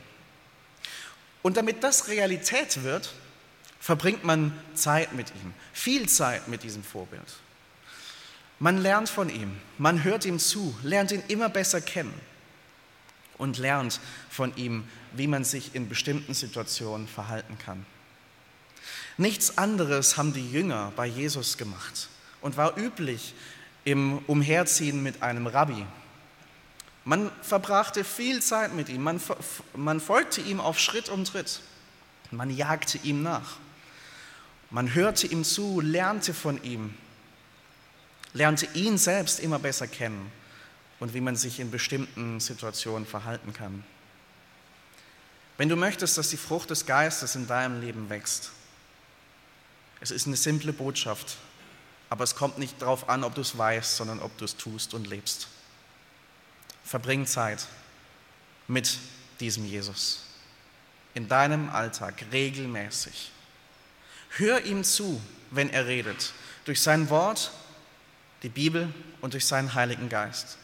Und 1.41 1.57
damit 1.57 1.83
das 1.83 2.07
Realität 2.07 2.83
wird, 2.83 3.13
verbringt 3.79 4.23
man 4.23 4.53
Zeit 4.75 5.13
mit 5.13 5.29
ihm, 5.29 5.53
viel 5.73 6.07
Zeit 6.07 6.47
mit 6.47 6.63
diesem 6.63 6.83
Vorbild. 6.83 7.25
Man 8.59 8.77
lernt 8.77 9.09
von 9.09 9.29
ihm, 9.29 9.57
man 9.79 10.03
hört 10.03 10.23
ihm 10.25 10.37
zu, 10.37 10.77
lernt 10.83 11.11
ihn 11.11 11.23
immer 11.29 11.49
besser 11.49 11.81
kennen 11.81 12.13
und 13.39 13.57
lernt 13.57 13.99
von 14.29 14.55
ihm, 14.55 14.83
wie 15.13 15.25
man 15.25 15.43
sich 15.43 15.73
in 15.73 15.89
bestimmten 15.89 16.35
Situationen 16.35 17.07
verhalten 17.07 17.57
kann. 17.57 17.85
Nichts 19.17 19.57
anderes 19.57 20.15
haben 20.15 20.33
die 20.33 20.51
Jünger 20.51 20.93
bei 20.95 21.07
Jesus 21.07 21.57
gemacht 21.57 22.07
und 22.41 22.55
war 22.55 22.77
üblich 22.77 23.33
im 23.83 24.19
Umherziehen 24.27 25.01
mit 25.01 25.23
einem 25.23 25.47
Rabbi, 25.47 25.85
man 27.03 27.31
verbrachte 27.41 28.03
viel 28.03 28.41
Zeit 28.41 28.73
mit 28.73 28.89
ihm, 28.89 29.03
man, 29.03 29.21
man 29.75 29.99
folgte 29.99 30.41
ihm 30.41 30.59
auf 30.59 30.79
Schritt 30.79 31.09
und 31.09 31.25
Tritt, 31.25 31.61
man 32.29 32.49
jagte 32.49 32.99
ihm 32.99 33.23
nach, 33.23 33.57
man 34.69 34.93
hörte 34.93 35.27
ihm 35.27 35.43
zu, 35.43 35.81
lernte 35.81 36.33
von 36.33 36.63
ihm, 36.63 36.93
lernte 38.33 38.67
ihn 38.73 38.97
selbst 38.97 39.39
immer 39.39 39.59
besser 39.59 39.87
kennen 39.87 40.31
und 40.99 41.13
wie 41.13 41.21
man 41.21 41.35
sich 41.35 41.59
in 41.59 41.71
bestimmten 41.71 42.39
Situationen 42.39 43.07
verhalten 43.07 43.53
kann. 43.53 43.83
Wenn 45.57 45.69
du 45.69 45.75
möchtest, 45.75 46.17
dass 46.17 46.29
die 46.29 46.37
Frucht 46.37 46.69
des 46.69 46.85
Geistes 46.85 47.35
in 47.35 47.47
deinem 47.47 47.81
Leben 47.81 48.09
wächst, 48.09 48.51
es 49.99 50.11
ist 50.11 50.25
eine 50.25 50.35
simple 50.35 50.73
Botschaft, 50.73 51.37
aber 52.09 52.23
es 52.23 52.35
kommt 52.35 52.57
nicht 52.57 52.81
darauf 52.81 53.09
an, 53.09 53.23
ob 53.23 53.35
du 53.35 53.41
es 53.41 53.57
weißt, 53.57 53.97
sondern 53.97 54.19
ob 54.19 54.35
du 54.37 54.45
es 54.45 54.57
tust 54.57 54.93
und 54.93 55.07
lebst. 55.07 55.47
Verbring 56.91 57.25
Zeit 57.25 57.67
mit 58.67 58.97
diesem 59.39 59.65
Jesus. 59.65 60.25
in 61.13 61.27
deinem 61.27 61.69
Alltag 61.69 62.23
regelmäßig. 62.31 63.31
Hör 64.37 64.63
ihm 64.63 64.83
zu, 64.83 65.21
wenn 65.51 65.69
er 65.69 65.87
redet, 65.87 66.31
durch 66.63 66.81
sein 66.81 67.09
Wort, 67.09 67.51
die 68.43 68.49
Bibel 68.49 68.93
und 69.19 69.33
durch 69.33 69.45
seinen 69.45 69.73
Heiligen 69.73 70.07
Geist. 70.07 70.57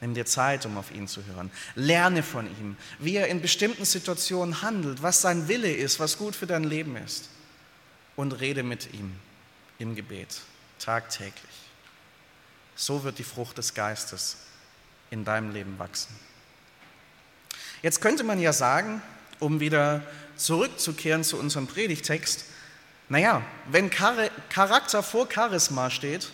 Nimm 0.00 0.14
dir 0.14 0.26
Zeit, 0.26 0.64
um 0.64 0.76
auf 0.76 0.92
ihn 0.92 1.08
zu 1.08 1.24
hören. 1.24 1.50
Lerne 1.74 2.22
von 2.22 2.46
ihm, 2.46 2.76
wie 3.00 3.16
er 3.16 3.26
in 3.26 3.40
bestimmten 3.40 3.84
Situationen 3.84 4.62
handelt, 4.62 5.02
was 5.02 5.20
sein 5.20 5.48
Wille 5.48 5.72
ist, 5.72 5.98
was 5.98 6.18
gut 6.18 6.36
für 6.36 6.46
dein 6.46 6.64
Leben 6.64 6.96
ist. 6.96 7.28
Und 8.14 8.32
rede 8.32 8.62
mit 8.62 8.92
ihm 8.94 9.12
im 9.78 9.94
Gebet, 9.94 10.40
tagtäglich. 10.78 11.34
So 12.76 13.02
wird 13.02 13.18
die 13.18 13.24
Frucht 13.24 13.58
des 13.58 13.74
Geistes 13.74 14.36
in 15.10 15.24
deinem 15.24 15.52
Leben 15.52 15.78
wachsen. 15.78 16.14
Jetzt 17.82 18.00
könnte 18.00 18.24
man 18.24 18.40
ja 18.40 18.52
sagen, 18.52 19.02
um 19.38 19.60
wieder 19.60 20.02
zurückzukehren 20.36 21.24
zu 21.24 21.38
unserem 21.38 21.66
Predigtext, 21.66 22.44
naja, 23.08 23.42
wenn 23.70 23.90
Charakter 23.90 25.02
vor 25.02 25.28
Charisma 25.32 25.90
steht, 25.90 26.30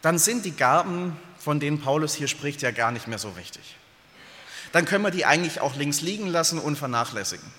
dann 0.00 0.18
sind 0.18 0.44
die 0.44 0.56
Gaben, 0.56 1.16
von 1.38 1.60
denen 1.60 1.80
Paulus 1.80 2.14
hier 2.14 2.28
spricht, 2.28 2.62
ja 2.62 2.70
gar 2.70 2.92
nicht 2.92 3.08
mehr 3.08 3.18
so 3.18 3.36
wichtig. 3.36 3.76
Dann 4.72 4.84
können 4.84 5.04
wir 5.04 5.10
die 5.10 5.24
eigentlich 5.24 5.60
auch 5.60 5.76
links 5.76 6.00
liegen 6.00 6.28
lassen 6.28 6.58
und 6.58 6.76
vernachlässigen. 6.76 7.50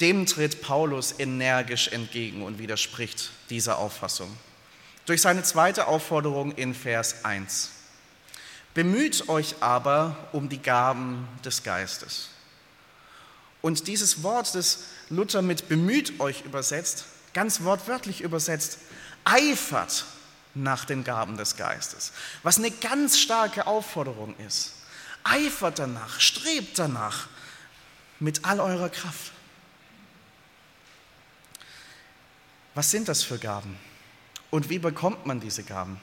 Dem 0.00 0.26
tritt 0.26 0.60
Paulus 0.60 1.18
energisch 1.18 1.88
entgegen 1.88 2.42
und 2.42 2.58
widerspricht 2.58 3.30
dieser 3.48 3.78
Auffassung. 3.78 4.36
Durch 5.06 5.22
seine 5.22 5.42
zweite 5.42 5.86
Aufforderung 5.86 6.52
in 6.52 6.74
Vers 6.74 7.24
1. 7.24 7.70
Bemüht 8.76 9.30
euch 9.30 9.54
aber 9.60 10.28
um 10.32 10.50
die 10.50 10.60
Gaben 10.60 11.26
des 11.42 11.62
Geistes. 11.62 12.28
Und 13.62 13.86
dieses 13.86 14.22
Wort, 14.22 14.54
das 14.54 14.80
Luther 15.08 15.40
mit 15.40 15.70
bemüht 15.70 16.20
euch 16.20 16.44
übersetzt, 16.44 17.06
ganz 17.32 17.62
wortwörtlich 17.62 18.20
übersetzt, 18.20 18.76
eifert 19.24 20.04
nach 20.52 20.84
den 20.84 21.04
Gaben 21.04 21.38
des 21.38 21.56
Geistes, 21.56 22.12
was 22.42 22.58
eine 22.58 22.70
ganz 22.70 23.18
starke 23.18 23.66
Aufforderung 23.66 24.36
ist. 24.46 24.74
Eifert 25.24 25.78
danach, 25.78 26.20
strebt 26.20 26.78
danach 26.78 27.28
mit 28.20 28.44
all 28.44 28.60
eurer 28.60 28.90
Kraft. 28.90 29.32
Was 32.74 32.90
sind 32.90 33.08
das 33.08 33.22
für 33.22 33.38
Gaben? 33.38 33.78
Und 34.50 34.68
wie 34.68 34.78
bekommt 34.78 35.24
man 35.24 35.40
diese 35.40 35.62
Gaben? 35.62 35.98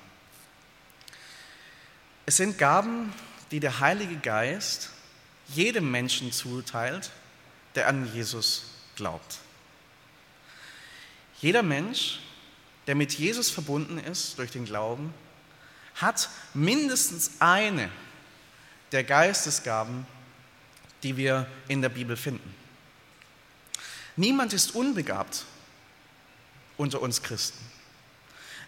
Es 2.26 2.38
sind 2.38 2.58
Gaben, 2.58 3.14
die 3.52 3.60
der 3.60 3.80
Heilige 3.80 4.18
Geist 4.18 4.90
jedem 5.50 5.92
Menschen 5.92 6.32
zuteilt, 6.32 7.12
der 7.76 7.88
an 7.88 8.12
Jesus 8.14 8.66
glaubt. 8.96 9.40
Jeder 11.42 11.64
Mensch, 11.64 12.20
der 12.88 12.96
mit 12.96 13.14
Jesus 13.14 13.50
verbunden 13.50 13.98
ist 13.98 14.38
durch 14.38 14.52
den 14.52 14.66
Glauben, 14.66 15.14
hat 15.96 16.30
mindestens 16.54 17.32
eine 17.40 17.90
der 18.92 19.04
Geistesgaben, 19.04 20.06
die 21.04 21.18
wir 21.18 21.48
in 21.68 21.82
der 21.82 21.90
Bibel 21.90 22.16
finden. 22.16 22.56
Niemand 24.16 24.54
ist 24.54 24.76
unbegabt 24.76 25.46
unter 26.78 27.02
uns 27.02 27.22
Christen. 27.22 27.60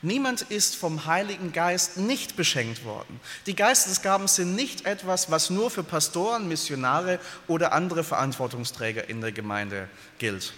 Niemand 0.06 0.44
ist 0.44 0.76
vom 0.76 1.08
Heiligen 1.08 1.52
Geist 1.52 1.98
nicht 1.98 2.36
beschenkt 2.36 2.86
worden. 2.86 3.20
Die 3.48 3.56
Geistesgaben 3.56 4.28
sind 4.28 4.54
nicht 4.56 4.86
etwas, 4.86 5.32
was 5.32 5.50
nur 5.50 5.72
für 5.72 5.84
Pastoren, 5.84 6.48
Missionare 6.48 7.20
oder 7.48 7.74
andere 7.74 8.04
Verantwortungsträger 8.04 9.10
in 9.10 9.20
der 9.20 9.32
Gemeinde 9.32 9.90
gilt, 10.20 10.54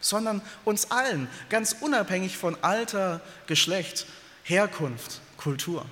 sondern 0.00 0.40
uns 0.64 0.90
allen, 0.90 1.28
ganz 1.50 1.76
unabhängig 1.78 2.38
von 2.38 2.56
Alter, 2.62 3.20
Geschlecht, 3.46 4.06
Herkunft, 4.44 5.20
Kultur. 5.36 5.84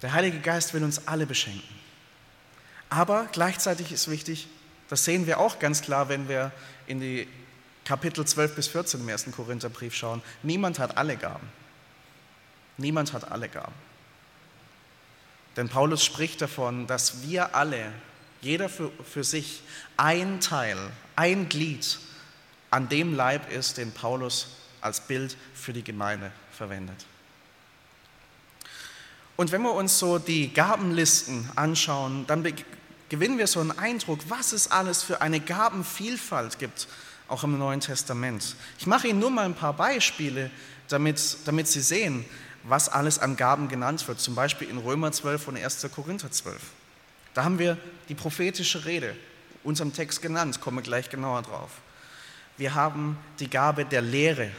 Der 0.00 0.14
Heilige 0.14 0.40
Geist 0.40 0.72
will 0.72 0.82
uns 0.82 1.06
alle 1.06 1.26
beschenken. 1.26 1.78
Aber 2.88 3.28
gleichzeitig 3.32 3.92
ist 3.92 4.10
wichtig, 4.10 4.48
das 4.88 5.04
sehen 5.04 5.26
wir 5.26 5.40
auch 5.40 5.58
ganz 5.58 5.82
klar, 5.82 6.08
wenn 6.08 6.26
wir 6.26 6.52
in 6.86 7.00
die 7.00 7.28
Kapitel 7.92 8.24
12 8.24 8.54
bis 8.54 8.68
14 8.68 9.00
im 9.00 9.08
ersten 9.10 9.32
Korintherbrief 9.32 9.94
schauen, 9.94 10.22
niemand 10.42 10.78
hat 10.78 10.96
alle 10.96 11.18
Gaben. 11.18 11.46
Niemand 12.78 13.12
hat 13.12 13.30
alle 13.30 13.50
Gaben. 13.50 13.74
Denn 15.58 15.68
Paulus 15.68 16.02
spricht 16.02 16.40
davon, 16.40 16.86
dass 16.86 17.20
wir 17.20 17.54
alle, 17.54 17.92
jeder 18.40 18.70
für, 18.70 18.90
für 19.04 19.24
sich, 19.24 19.62
ein 19.98 20.40
Teil, 20.40 20.78
ein 21.16 21.50
Glied 21.50 21.98
an 22.70 22.88
dem 22.88 23.12
Leib 23.12 23.52
ist, 23.52 23.76
den 23.76 23.92
Paulus 23.92 24.56
als 24.80 25.02
Bild 25.02 25.36
für 25.52 25.74
die 25.74 25.84
Gemeinde 25.84 26.32
verwendet. 26.50 27.04
Und 29.36 29.52
wenn 29.52 29.60
wir 29.60 29.74
uns 29.74 29.98
so 29.98 30.18
die 30.18 30.50
Gabenlisten 30.54 31.46
anschauen, 31.56 32.26
dann 32.26 32.42
gewinnen 33.10 33.36
wir 33.36 33.48
so 33.48 33.60
einen 33.60 33.78
Eindruck, 33.78 34.20
was 34.28 34.52
es 34.52 34.70
alles 34.70 35.02
für 35.02 35.20
eine 35.20 35.40
Gabenvielfalt 35.40 36.58
gibt 36.58 36.88
auch 37.32 37.44
im 37.44 37.58
Neuen 37.58 37.80
Testament. 37.80 38.56
Ich 38.78 38.86
mache 38.86 39.08
Ihnen 39.08 39.18
nur 39.18 39.30
mal 39.30 39.46
ein 39.46 39.54
paar 39.54 39.72
Beispiele, 39.72 40.50
damit, 40.88 41.38
damit 41.46 41.66
Sie 41.66 41.80
sehen, 41.80 42.26
was 42.64 42.90
alles 42.90 43.18
an 43.18 43.36
Gaben 43.36 43.68
genannt 43.68 44.06
wird, 44.06 44.20
zum 44.20 44.34
Beispiel 44.34 44.68
in 44.68 44.76
Römer 44.76 45.10
12 45.10 45.48
und 45.48 45.56
1. 45.56 45.88
Korinther 45.94 46.30
12. 46.30 46.60
Da 47.34 47.44
haben 47.44 47.58
wir 47.58 47.78
die 48.10 48.14
prophetische 48.14 48.84
Rede, 48.84 49.16
unserem 49.64 49.94
Text 49.94 50.20
genannt, 50.20 50.60
komme 50.60 50.82
gleich 50.82 51.08
genauer 51.08 51.42
drauf. 51.42 51.70
Wir 52.58 52.74
haben 52.74 53.18
die 53.40 53.48
Gabe 53.48 53.86
der 53.86 54.02
Lehre, 54.02 54.50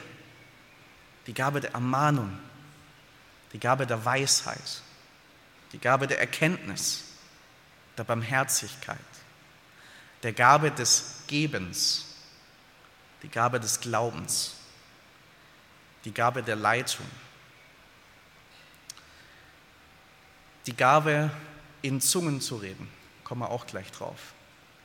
die 1.27 1.33
Gabe 1.33 1.61
der 1.61 1.73
Ermahnung, 1.73 2.31
die 3.53 3.59
Gabe 3.59 3.85
der 3.85 4.03
Weisheit, 4.03 4.81
die 5.71 5.79
Gabe 5.79 6.07
der 6.07 6.19
Erkenntnis, 6.19 7.03
der 7.97 8.03
Barmherzigkeit, 8.03 8.97
der 10.23 10.33
Gabe 10.33 10.71
des 10.71 11.21
Gebens, 11.27 12.12
die 13.23 13.29
Gabe 13.29 13.59
des 13.59 13.79
Glaubens, 13.79 14.55
die 16.05 16.13
Gabe 16.13 16.43
der 16.43 16.57
Leitung, 16.57 17.05
die 20.65 20.75
Gabe, 20.75 21.31
in 21.81 21.99
Zungen 21.99 22.39
zu 22.39 22.57
reden, 22.57 22.89
kommen 23.23 23.41
wir 23.41 23.49
auch 23.49 23.65
gleich 23.65 23.91
drauf, 23.91 24.19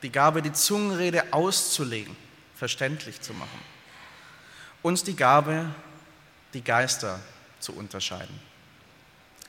die 0.01 0.11
Gabe, 0.11 0.41
die 0.41 0.51
Zungenrede 0.51 1.33
auszulegen, 1.33 2.15
verständlich 2.55 3.21
zu 3.21 3.33
machen 3.33 3.59
und 4.81 5.07
die 5.07 5.15
Gabe, 5.15 5.65
die 6.53 6.63
Geister 6.63 7.19
zu 7.59 7.73
unterscheiden. 7.73 8.39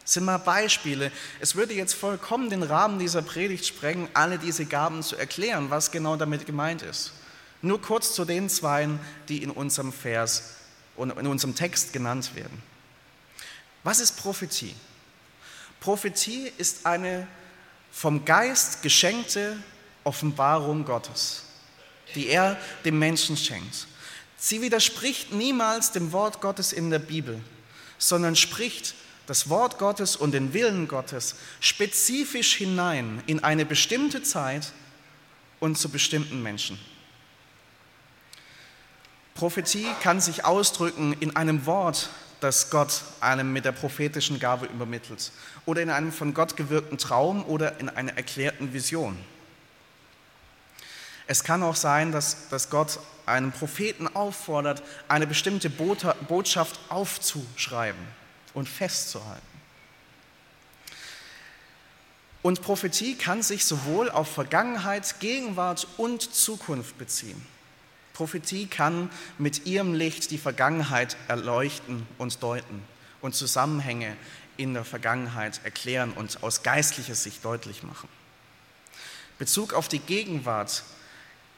Das 0.02 0.14
sind 0.14 0.24
mal 0.24 0.38
Beispiele. 0.38 1.12
Es 1.38 1.54
würde 1.54 1.74
jetzt 1.74 1.94
vollkommen 1.94 2.50
den 2.50 2.64
Rahmen 2.64 2.98
dieser 2.98 3.22
Predigt 3.22 3.66
sprengen, 3.66 4.08
alle 4.12 4.38
diese 4.38 4.66
Gaben 4.66 5.02
zu 5.02 5.16
erklären, 5.16 5.70
was 5.70 5.92
genau 5.92 6.16
damit 6.16 6.46
gemeint 6.46 6.82
ist. 6.82 7.12
Nur 7.62 7.80
kurz 7.80 8.14
zu 8.14 8.24
den 8.24 8.48
Zweien, 8.48 8.98
die 9.28 9.42
in 9.42 9.50
unserem 9.50 9.92
Vers 9.92 10.54
und 10.96 11.10
in 11.18 11.26
unserem 11.26 11.54
Text 11.54 11.92
genannt 11.92 12.34
werden. 12.34 12.62
Was 13.82 14.00
ist 14.00 14.16
Prophetie? 14.16 14.74
Prophetie 15.80 16.52
ist 16.58 16.86
eine 16.86 17.26
vom 17.90 18.24
Geist 18.24 18.82
geschenkte 18.82 19.56
Offenbarung 20.04 20.84
Gottes, 20.84 21.42
die 22.14 22.28
er 22.28 22.58
dem 22.84 22.98
Menschen 22.98 23.36
schenkt. 23.36 23.86
Sie 24.36 24.62
widerspricht 24.62 25.32
niemals 25.32 25.92
dem 25.92 26.12
Wort 26.12 26.40
Gottes 26.40 26.72
in 26.72 26.90
der 26.90 26.98
Bibel, 26.98 27.40
sondern 27.98 28.36
spricht 28.36 28.94
das 29.26 29.48
Wort 29.48 29.78
Gottes 29.78 30.16
und 30.16 30.32
den 30.32 30.54
Willen 30.54 30.88
Gottes 30.88 31.36
spezifisch 31.60 32.54
hinein 32.54 33.22
in 33.26 33.44
eine 33.44 33.64
bestimmte 33.64 34.22
Zeit 34.22 34.72
und 35.60 35.78
zu 35.78 35.88
bestimmten 35.90 36.42
Menschen. 36.42 36.78
Prophetie 39.34 39.86
kann 40.02 40.20
sich 40.20 40.44
ausdrücken 40.44 41.14
in 41.20 41.36
einem 41.36 41.66
Wort, 41.66 42.10
das 42.40 42.70
Gott 42.70 43.02
einem 43.20 43.52
mit 43.52 43.64
der 43.64 43.72
prophetischen 43.72 44.38
Gabe 44.38 44.66
übermittelt 44.66 45.32
oder 45.66 45.82
in 45.82 45.90
einem 45.90 46.12
von 46.12 46.34
Gott 46.34 46.56
gewirkten 46.56 46.98
Traum 46.98 47.44
oder 47.44 47.78
in 47.80 47.88
einer 47.88 48.16
erklärten 48.16 48.72
Vision. 48.72 49.16
Es 51.26 51.44
kann 51.44 51.62
auch 51.62 51.76
sein, 51.76 52.10
dass, 52.10 52.48
dass 52.48 52.70
Gott 52.70 52.98
einen 53.24 53.52
Propheten 53.52 54.08
auffordert, 54.08 54.82
eine 55.06 55.26
bestimmte 55.26 55.70
Botschaft 55.70 56.80
aufzuschreiben 56.88 58.00
und 58.52 58.68
festzuhalten. 58.68 59.46
Und 62.42 62.62
Prophetie 62.62 63.14
kann 63.16 63.42
sich 63.42 63.64
sowohl 63.64 64.10
auf 64.10 64.32
Vergangenheit, 64.32 65.20
Gegenwart 65.20 65.86
und 65.98 66.22
Zukunft 66.34 66.96
beziehen. 66.98 67.46
Prophetie 68.20 68.66
kann 68.66 69.08
mit 69.38 69.64
ihrem 69.64 69.94
Licht 69.94 70.30
die 70.30 70.36
Vergangenheit 70.36 71.16
erleuchten 71.26 72.06
und 72.18 72.42
deuten 72.42 72.82
und 73.22 73.34
Zusammenhänge 73.34 74.14
in 74.58 74.74
der 74.74 74.84
Vergangenheit 74.84 75.62
erklären 75.64 76.12
und 76.12 76.42
aus 76.42 76.62
geistlicher 76.62 77.14
Sicht 77.14 77.42
deutlich 77.46 77.82
machen. 77.82 78.10
Bezug 79.38 79.72
auf 79.72 79.88
die 79.88 80.00
Gegenwart 80.00 80.82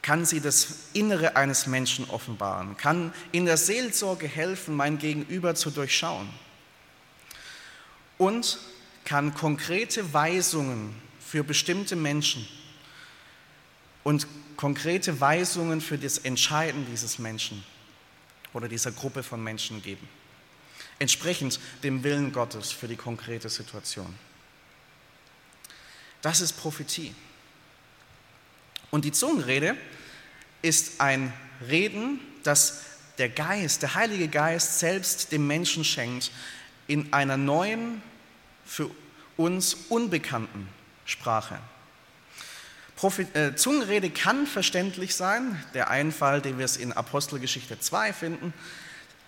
kann 0.01 0.25
sie 0.25 0.39
das 0.39 0.67
Innere 0.93 1.35
eines 1.35 1.67
Menschen 1.67 2.09
offenbaren, 2.09 2.77
kann 2.77 3.13
in 3.33 3.45
der 3.45 3.57
Seelsorge 3.57 4.29
helfen, 4.29 4.73
mein 4.73 4.97
Gegenüber 4.99 5.55
zu 5.55 5.69
durchschauen 5.69 6.29
und 8.17 8.57
kann 9.03 9.33
konkrete 9.33 10.13
Weisungen 10.13 10.95
für 11.19 11.43
bestimmte 11.43 11.97
Menschen 11.97 12.47
und 14.03 14.27
konkrete 14.57 15.19
Weisungen 15.19 15.81
für 15.81 15.97
das 15.97 16.17
Entscheiden 16.17 16.85
dieses 16.89 17.19
Menschen 17.19 17.63
oder 18.53 18.67
dieser 18.67 18.91
Gruppe 18.91 19.23
von 19.23 19.43
Menschen 19.43 19.81
geben. 19.81 20.07
Entsprechend 20.99 21.59
dem 21.83 22.03
Willen 22.03 22.31
Gottes 22.31 22.71
für 22.71 22.87
die 22.87 22.95
konkrete 22.95 23.49
Situation. 23.49 24.13
Das 26.21 26.39
ist 26.39 26.53
Prophetie. 26.53 27.13
Und 28.91 29.05
die 29.05 29.11
Zungenrede 29.11 29.75
ist 30.61 31.01
ein 31.01 31.33
Reden, 31.67 32.19
das 32.43 32.81
der 33.17 33.29
Geist, 33.29 33.81
der 33.81 33.95
Heilige 33.95 34.27
Geist 34.27 34.79
selbst 34.79 35.31
dem 35.31 35.47
Menschen 35.47 35.83
schenkt 35.83 36.31
in 36.87 37.11
einer 37.13 37.37
neuen, 37.37 38.01
für 38.65 38.89
uns 39.35 39.73
unbekannten 39.89 40.69
Sprache. 41.05 41.59
Äh, 43.03 43.55
Zungenrede 43.55 44.09
kann 44.09 44.47
verständlich 44.47 45.15
sein, 45.15 45.63
der 45.73 45.89
einen 45.89 46.11
Fall, 46.11 46.41
den 46.41 46.57
wir 46.57 46.65
es 46.65 46.77
in 46.77 46.93
Apostelgeschichte 46.93 47.79
2 47.79 48.13
finden. 48.13 48.53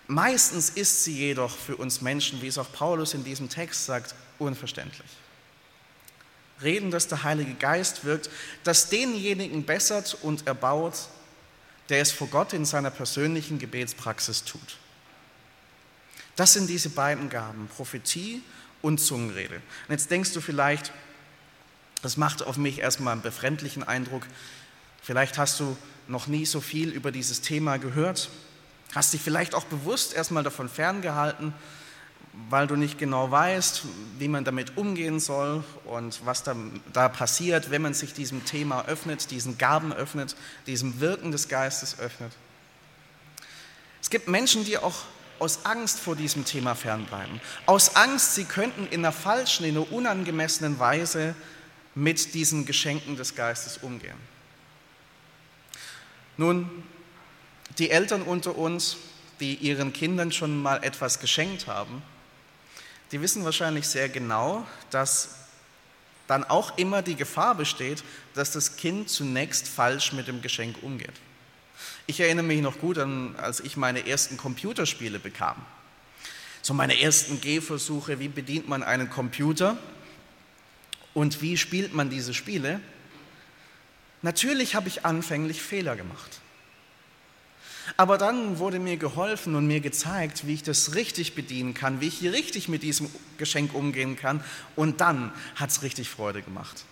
Meistens 0.06 0.70
ist 0.70 1.04
sie 1.04 1.16
jedoch 1.16 1.56
für 1.56 1.76
uns 1.76 2.00
Menschen, 2.00 2.40
wie 2.40 2.46
es 2.46 2.58
auch 2.58 2.72
Paulus 2.72 3.14
in 3.14 3.24
diesem 3.24 3.48
Text 3.48 3.86
sagt, 3.86 4.14
unverständlich. 4.38 5.08
Reden, 6.62 6.90
dass 6.90 7.08
der 7.08 7.22
Heilige 7.22 7.54
Geist 7.54 8.04
wirkt, 8.04 8.30
das 8.64 8.88
denjenigen 8.88 9.64
bessert 9.64 10.16
und 10.22 10.46
erbaut, 10.46 11.08
der 11.88 12.00
es 12.00 12.12
vor 12.12 12.28
Gott 12.28 12.52
in 12.52 12.64
seiner 12.64 12.90
persönlichen 12.90 13.58
Gebetspraxis 13.58 14.44
tut. 14.44 14.78
Das 16.34 16.52
sind 16.52 16.68
diese 16.68 16.90
beiden 16.90 17.28
Gaben, 17.28 17.68
Prophetie 17.68 18.42
und 18.82 18.98
Zungenrede. 18.98 19.56
Und 19.56 19.90
jetzt 19.90 20.10
denkst 20.10 20.32
du 20.32 20.40
vielleicht, 20.40 20.92
das 22.02 22.16
macht 22.16 22.42
auf 22.42 22.56
mich 22.56 22.80
erstmal 22.80 23.12
einen 23.12 23.22
befremdlichen 23.22 23.82
Eindruck. 23.82 24.26
Vielleicht 25.02 25.38
hast 25.38 25.60
du 25.60 25.76
noch 26.08 26.26
nie 26.26 26.46
so 26.46 26.60
viel 26.60 26.90
über 26.90 27.12
dieses 27.12 27.40
Thema 27.40 27.78
gehört, 27.78 28.30
hast 28.94 29.12
dich 29.12 29.20
vielleicht 29.20 29.54
auch 29.54 29.64
bewusst 29.64 30.14
erstmal 30.14 30.42
davon 30.42 30.68
ferngehalten, 30.68 31.52
weil 32.48 32.66
du 32.66 32.76
nicht 32.76 32.98
genau 32.98 33.30
weißt, 33.30 33.82
wie 34.18 34.28
man 34.28 34.44
damit 34.44 34.76
umgehen 34.76 35.20
soll 35.20 35.64
und 35.84 36.24
was 36.24 36.42
da, 36.42 36.54
da 36.92 37.08
passiert, 37.08 37.70
wenn 37.70 37.82
man 37.82 37.94
sich 37.94 38.12
diesem 38.12 38.44
Thema 38.44 38.84
öffnet, 38.86 39.30
diesen 39.30 39.58
Gaben 39.58 39.92
öffnet, 39.92 40.36
diesem 40.66 41.00
Wirken 41.00 41.32
des 41.32 41.48
Geistes 41.48 41.98
öffnet. 41.98 42.32
Es 44.02 44.10
gibt 44.10 44.28
Menschen, 44.28 44.64
die 44.64 44.78
auch 44.78 44.94
aus 45.38 45.64
Angst 45.64 45.98
vor 45.98 46.16
diesem 46.16 46.44
Thema 46.44 46.74
fernbleiben. 46.74 47.40
Aus 47.66 47.96
Angst, 47.96 48.34
sie 48.34 48.44
könnten 48.44 48.86
in 48.86 49.00
einer 49.00 49.12
falschen, 49.12 49.64
in 49.64 49.76
einer 49.76 49.90
unangemessenen 49.92 50.78
Weise 50.78 51.34
mit 51.96 52.34
diesen 52.34 52.66
Geschenken 52.66 53.16
des 53.16 53.34
Geistes 53.34 53.78
umgehen. 53.78 54.18
Nun, 56.36 56.84
die 57.78 57.90
Eltern 57.90 58.22
unter 58.22 58.56
uns, 58.56 58.98
die 59.40 59.54
ihren 59.54 59.92
Kindern 59.92 60.30
schon 60.30 60.62
mal 60.62 60.84
etwas 60.84 61.18
geschenkt 61.18 61.66
haben, 61.66 62.02
die 63.12 63.20
wissen 63.22 63.44
wahrscheinlich 63.44 63.88
sehr 63.88 64.10
genau, 64.10 64.66
dass 64.90 65.36
dann 66.26 66.44
auch 66.44 66.76
immer 66.76 67.00
die 67.00 67.14
Gefahr 67.14 67.54
besteht, 67.54 68.04
dass 68.34 68.52
das 68.52 68.76
Kind 68.76 69.08
zunächst 69.08 69.66
falsch 69.66 70.12
mit 70.12 70.28
dem 70.28 70.42
Geschenk 70.42 70.82
umgeht. 70.82 71.14
Ich 72.06 72.20
erinnere 72.20 72.44
mich 72.44 72.60
noch 72.60 72.78
gut 72.78 72.98
an, 72.98 73.36
als 73.36 73.60
ich 73.60 73.76
meine 73.76 74.06
ersten 74.06 74.36
Computerspiele 74.36 75.18
bekam. 75.18 75.56
So 76.60 76.74
meine 76.74 77.00
ersten 77.00 77.40
Gehversuche, 77.40 78.18
wie 78.18 78.28
bedient 78.28 78.68
man 78.68 78.82
einen 78.82 79.08
Computer 79.08 79.78
und 81.16 81.40
wie 81.40 81.56
spielt 81.56 81.94
man 81.94 82.10
diese 82.10 82.34
Spiele. 82.34 82.78
Natürlich 84.20 84.74
habe 84.74 84.88
ich 84.88 85.06
anfänglich 85.06 85.62
Fehler 85.62 85.96
gemacht. 85.96 86.40
Aber 87.96 88.18
dann 88.18 88.58
wurde 88.58 88.78
mir 88.78 88.98
geholfen 88.98 89.54
und 89.54 89.66
mir 89.66 89.80
gezeigt, 89.80 90.46
wie 90.46 90.52
ich 90.52 90.62
das 90.62 90.94
richtig 90.94 91.34
bedienen 91.34 91.72
kann, 91.72 92.02
wie 92.02 92.08
ich 92.08 92.18
hier 92.18 92.34
richtig 92.34 92.68
mit 92.68 92.82
diesem 92.82 93.08
Geschenk 93.38 93.72
umgehen 93.72 94.16
kann. 94.16 94.44
Und 94.74 95.00
dann 95.00 95.32
hat 95.54 95.70
es 95.70 95.80
richtig 95.80 96.10
Freude 96.10 96.42
gemacht. 96.42 96.84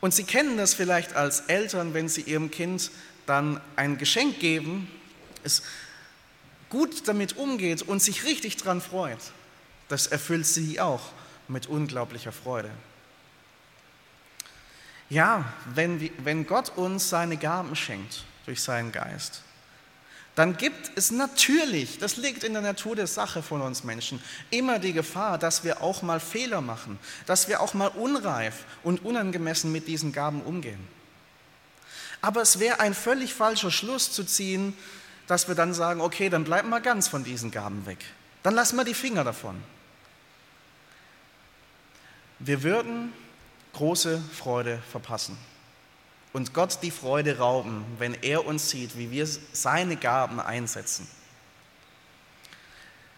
Und 0.00 0.14
Sie 0.14 0.22
kennen 0.22 0.56
das 0.56 0.74
vielleicht 0.74 1.14
als 1.14 1.40
Eltern, 1.40 1.94
wenn 1.94 2.08
Sie 2.08 2.20
Ihrem 2.20 2.52
Kind 2.52 2.92
dann 3.26 3.60
ein 3.74 3.98
Geschenk 3.98 4.38
geben, 4.38 4.88
es 5.42 5.64
gut 6.68 7.08
damit 7.08 7.36
umgeht 7.38 7.82
und 7.82 8.00
sich 8.00 8.22
richtig 8.22 8.56
dran 8.56 8.80
freut. 8.80 9.18
Das 9.88 10.06
erfüllt 10.06 10.46
Sie 10.46 10.78
auch 10.78 11.17
mit 11.48 11.66
unglaublicher 11.66 12.32
Freude. 12.32 12.70
Ja, 15.10 15.52
wenn, 15.74 16.10
wenn 16.24 16.46
Gott 16.46 16.70
uns 16.76 17.08
seine 17.08 17.36
Gaben 17.36 17.74
schenkt, 17.74 18.24
durch 18.44 18.62
seinen 18.62 18.92
Geist, 18.92 19.42
dann 20.34 20.56
gibt 20.56 20.92
es 20.94 21.10
natürlich, 21.10 21.98
das 21.98 22.16
liegt 22.16 22.44
in 22.44 22.52
der 22.52 22.62
Natur 22.62 22.94
der 22.94 23.08
Sache 23.08 23.42
von 23.42 23.60
uns 23.60 23.82
Menschen, 23.82 24.22
immer 24.50 24.78
die 24.78 24.92
Gefahr, 24.92 25.36
dass 25.36 25.64
wir 25.64 25.82
auch 25.82 26.02
mal 26.02 26.20
Fehler 26.20 26.60
machen, 26.60 26.98
dass 27.26 27.48
wir 27.48 27.60
auch 27.60 27.74
mal 27.74 27.88
unreif 27.88 28.64
und 28.84 29.04
unangemessen 29.04 29.72
mit 29.72 29.88
diesen 29.88 30.12
Gaben 30.12 30.42
umgehen. 30.42 30.86
Aber 32.20 32.40
es 32.42 32.60
wäre 32.60 32.78
ein 32.78 32.94
völlig 32.94 33.34
falscher 33.34 33.72
Schluss 33.72 34.12
zu 34.12 34.22
ziehen, 34.22 34.76
dass 35.26 35.48
wir 35.48 35.54
dann 35.54 35.74
sagen, 35.74 36.00
okay, 36.00 36.28
dann 36.28 36.44
bleiben 36.44 36.68
wir 36.68 36.80
ganz 36.80 37.08
von 37.08 37.24
diesen 37.24 37.50
Gaben 37.50 37.84
weg. 37.86 37.98
Dann 38.42 38.54
lassen 38.54 38.76
wir 38.76 38.84
die 38.84 38.94
Finger 38.94 39.24
davon. 39.24 39.60
Wir 42.40 42.62
würden 42.62 43.12
große 43.72 44.20
Freude 44.32 44.80
verpassen 44.90 45.36
und 46.32 46.54
Gott 46.54 46.78
die 46.82 46.90
Freude 46.90 47.38
rauben, 47.38 47.84
wenn 47.98 48.14
er 48.22 48.46
uns 48.46 48.70
sieht, 48.70 48.96
wie 48.96 49.10
wir 49.10 49.26
seine 49.26 49.96
Gaben 49.96 50.40
einsetzen. 50.40 51.08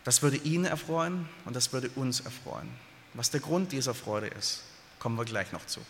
Das 0.04 0.22
würde 0.22 0.38
ihn 0.38 0.64
erfreuen 0.64 1.28
und 1.44 1.54
das 1.54 1.72
würde 1.72 1.90
uns 1.96 2.20
erfreuen. 2.20 2.68
Was 3.12 3.30
der 3.30 3.40
Grund 3.40 3.72
dieser 3.72 3.94
Freude 3.94 4.28
ist, 4.28 4.62
kommen 4.98 5.16
wir 5.16 5.24
gleich 5.24 5.52
noch 5.52 5.66
zu. 5.66 5.80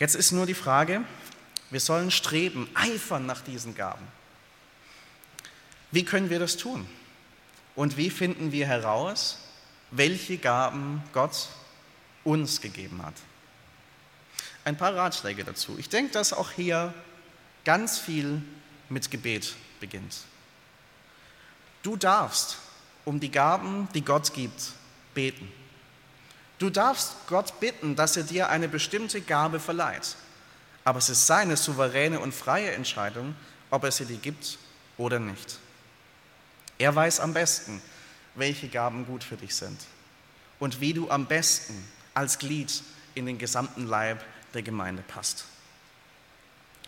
Jetzt 0.00 0.16
ist 0.16 0.32
nur 0.32 0.46
die 0.46 0.54
Frage, 0.54 1.02
wir 1.70 1.80
sollen 1.80 2.10
streben, 2.10 2.68
eifern 2.74 3.26
nach 3.26 3.40
diesen 3.40 3.74
Gaben. 3.74 4.06
Wie 5.92 6.04
können 6.04 6.30
wir 6.30 6.40
das 6.40 6.56
tun? 6.56 6.88
Und 7.76 7.96
wie 7.96 8.10
finden 8.10 8.50
wir 8.50 8.66
heraus, 8.66 9.38
welche 9.96 10.38
Gaben 10.38 11.02
Gott 11.12 11.48
uns 12.24 12.60
gegeben 12.60 13.02
hat? 13.02 13.14
ein 14.64 14.76
paar 14.76 14.94
Ratschläge 14.94 15.44
dazu. 15.44 15.76
Ich 15.78 15.88
denke, 15.88 16.12
dass 16.12 16.32
auch 16.32 16.50
hier 16.50 16.92
ganz 17.64 17.98
viel 17.98 18.42
mit 18.88 19.10
Gebet 19.10 19.54
beginnt. 19.80 20.16
Du 21.82 21.96
darfst 21.96 22.58
um 23.04 23.20
die 23.20 23.30
Gaben, 23.30 23.88
die 23.94 24.02
Gott 24.02 24.32
gibt, 24.32 24.72
beten. 25.12 25.52
Du 26.58 26.70
darfst 26.70 27.14
Gott 27.26 27.60
bitten, 27.60 27.94
dass 27.94 28.16
er 28.16 28.22
dir 28.22 28.48
eine 28.48 28.68
bestimmte 28.68 29.20
Gabe 29.20 29.60
verleiht. 29.60 30.16
Aber 30.84 30.98
es 30.98 31.10
ist 31.10 31.26
seine 31.26 31.56
souveräne 31.56 32.20
und 32.20 32.34
freie 32.34 32.72
Entscheidung, 32.72 33.34
ob 33.70 33.84
er 33.84 33.90
sie 33.90 34.06
dir 34.06 34.16
gibt 34.16 34.58
oder 34.96 35.18
nicht. 35.18 35.58
Er 36.78 36.94
weiß 36.94 37.20
am 37.20 37.34
besten, 37.34 37.82
welche 38.34 38.68
Gaben 38.68 39.06
gut 39.06 39.24
für 39.24 39.36
dich 39.36 39.54
sind 39.54 39.78
und 40.58 40.80
wie 40.80 40.92
du 40.92 41.10
am 41.10 41.26
besten 41.26 41.74
als 42.14 42.38
Glied 42.38 42.82
in 43.14 43.26
den 43.26 43.38
gesamten 43.38 43.86
Leib 43.86 44.24
der 44.54 44.62
Gemeinde 44.62 45.02
passt. 45.06 45.46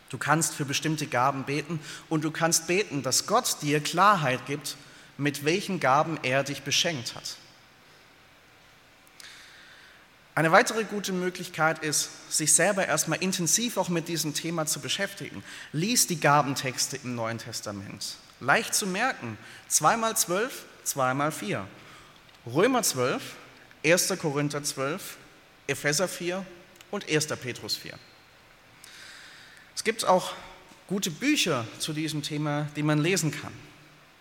Du 0.09 0.19
kannst 0.19 0.55
für 0.55 0.65
bestimmte 0.65 1.07
Gaben 1.07 1.45
beten 1.45 1.81
und 2.09 2.23
du 2.25 2.31
kannst 2.31 2.67
beten, 2.67 3.03
dass 3.03 3.27
Gott 3.27 3.57
dir 3.63 3.81
Klarheit 3.81 4.47
gibt, 4.47 4.77
mit 5.19 5.45
welchen 5.45 5.81
Gaben 5.81 6.19
er 6.23 6.45
dich 6.45 6.63
beschenkt 6.63 7.15
hat. 7.15 7.37
Eine 10.37 10.53
weitere 10.53 10.85
gute 10.85 11.13
Möglichkeit 11.13 11.79
ist, 11.79 12.11
sich 12.31 12.53
selber 12.53 12.87
erstmal 12.87 13.23
intensiv 13.23 13.79
auch 13.79 13.89
mit 13.89 14.07
diesem 14.07 14.35
Thema 14.35 14.67
zu 14.67 14.81
beschäftigen. 14.81 15.43
Lies 15.73 16.07
die 16.07 16.21
Gabentexte 16.21 16.99
im 16.99 17.15
Neuen 17.15 17.39
Testament. 17.39 18.17
Leicht 18.41 18.75
zu 18.75 18.87
merken. 18.87 19.39
Zweimal 19.67 20.15
zwölf, 20.15 20.67
zweimal 20.87 21.33
vier. 21.33 21.67
Römer 22.47 22.83
12, 22.83 23.23
1. 23.85 24.15
Korinther 24.19 24.63
12, 24.63 25.17
Epheser 25.67 26.09
4 26.09 26.45
und 26.91 27.09
1. 27.09 27.27
Petrus 27.27 27.77
4. 27.77 27.99
Es 29.75 29.85
gibt 29.85 30.05
auch 30.05 30.33
gute 30.87 31.11
Bücher 31.11 31.67
zu 31.79 31.93
diesem 31.93 32.23
Thema, 32.23 32.69
die 32.77 32.83
man 32.83 32.99
lesen 32.99 33.31
kann. 33.31 33.53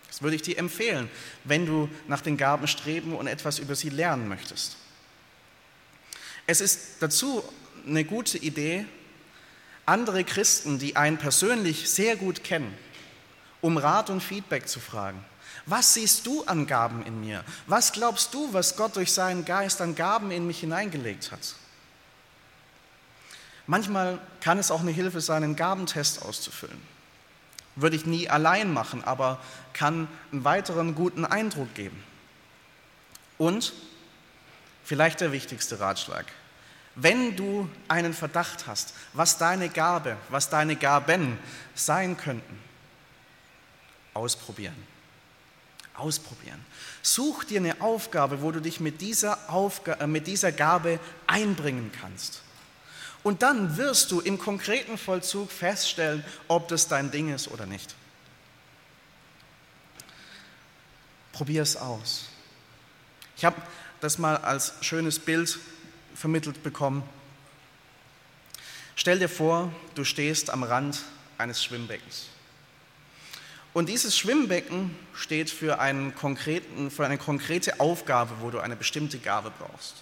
Das 0.08 0.22
würde 0.22 0.36
ich 0.36 0.42
dir 0.42 0.58
empfehlen, 0.58 1.08
wenn 1.44 1.66
du 1.66 1.88
nach 2.08 2.20
den 2.20 2.36
Gaben 2.36 2.66
streben 2.66 3.14
und 3.14 3.26
etwas 3.26 3.58
über 3.58 3.74
sie 3.74 3.90
lernen 3.90 4.28
möchtest. 4.28 4.76
Es 6.46 6.60
ist 6.60 6.96
dazu 7.00 7.42
eine 7.86 8.04
gute 8.04 8.38
Idee, 8.38 8.86
andere 9.84 10.24
Christen, 10.24 10.78
die 10.78 10.96
einen 10.96 11.18
persönlich 11.18 11.88
sehr 11.88 12.16
gut 12.16 12.42
kennen, 12.44 12.74
um 13.60 13.76
Rat 13.78 14.10
und 14.10 14.22
Feedback 14.22 14.68
zu 14.68 14.80
fragen. 14.80 15.24
Was 15.66 15.94
siehst 15.94 16.26
du 16.26 16.44
an 16.44 16.66
Gaben 16.66 17.04
in 17.04 17.20
mir? 17.20 17.44
Was 17.66 17.92
glaubst 17.92 18.32
du, 18.32 18.52
was 18.52 18.76
Gott 18.76 18.94
durch 18.94 19.12
seinen 19.12 19.44
Geist 19.44 19.80
an 19.80 19.96
Gaben 19.96 20.30
in 20.30 20.46
mich 20.46 20.60
hineingelegt 20.60 21.32
hat? 21.32 21.54
Manchmal 23.66 24.20
kann 24.40 24.58
es 24.58 24.70
auch 24.70 24.80
eine 24.80 24.92
Hilfe 24.92 25.20
sein, 25.20 25.42
einen 25.42 25.56
Gabentest 25.56 26.22
auszufüllen. 26.22 26.80
Würde 27.74 27.96
ich 27.96 28.06
nie 28.06 28.28
allein 28.28 28.72
machen, 28.72 29.02
aber 29.02 29.40
kann 29.72 30.06
einen 30.30 30.44
weiteren 30.44 30.94
guten 30.94 31.24
Eindruck 31.24 31.74
geben. 31.74 32.02
Und 33.36 33.72
vielleicht 34.84 35.20
der 35.20 35.32
wichtigste 35.32 35.80
Ratschlag. 35.80 36.26
Wenn 36.94 37.36
du 37.36 37.68
einen 37.88 38.14
Verdacht 38.14 38.68
hast, 38.68 38.94
was 39.12 39.36
deine 39.36 39.68
Gabe, 39.68 40.16
was 40.30 40.48
deine 40.48 40.76
Gaben 40.76 41.38
sein 41.74 42.16
könnten, 42.16 42.58
ausprobieren. 44.14 44.95
Ausprobieren. 45.96 46.62
Such 47.02 47.44
dir 47.44 47.60
eine 47.60 47.80
Aufgabe, 47.80 48.42
wo 48.42 48.52
du 48.52 48.60
dich 48.60 48.80
mit 48.80 49.00
dieser, 49.00 49.50
Aufgabe, 49.50 50.00
äh, 50.00 50.06
mit 50.06 50.26
dieser 50.26 50.52
Gabe 50.52 51.00
einbringen 51.26 51.90
kannst. 52.00 52.42
Und 53.22 53.42
dann 53.42 53.76
wirst 53.76 54.12
du 54.12 54.20
im 54.20 54.38
konkreten 54.38 54.98
Vollzug 54.98 55.50
feststellen, 55.50 56.24
ob 56.48 56.68
das 56.68 56.86
dein 56.86 57.10
Ding 57.10 57.34
ist 57.34 57.48
oder 57.48 57.66
nicht. 57.66 57.94
Probier 61.32 61.62
es 61.62 61.76
aus. 61.76 62.26
Ich 63.36 63.44
habe 63.44 63.60
das 64.00 64.18
mal 64.18 64.36
als 64.36 64.74
schönes 64.80 65.18
Bild 65.18 65.58
vermittelt 66.14 66.62
bekommen. 66.62 67.02
Stell 68.94 69.18
dir 69.18 69.28
vor, 69.28 69.72
du 69.94 70.04
stehst 70.04 70.50
am 70.50 70.62
Rand 70.62 71.02
eines 71.36 71.62
Schwimmbeckens. 71.62 72.26
Und 73.76 73.90
dieses 73.90 74.16
Schwimmbecken 74.16 74.96
steht 75.14 75.50
für, 75.50 75.80
einen 75.80 76.14
konkreten, 76.14 76.90
für 76.90 77.04
eine 77.04 77.18
konkrete 77.18 77.78
Aufgabe, 77.78 78.36
wo 78.40 78.48
du 78.48 78.58
eine 78.58 78.74
bestimmte 78.74 79.18
Gabe 79.18 79.52
brauchst. 79.58 79.96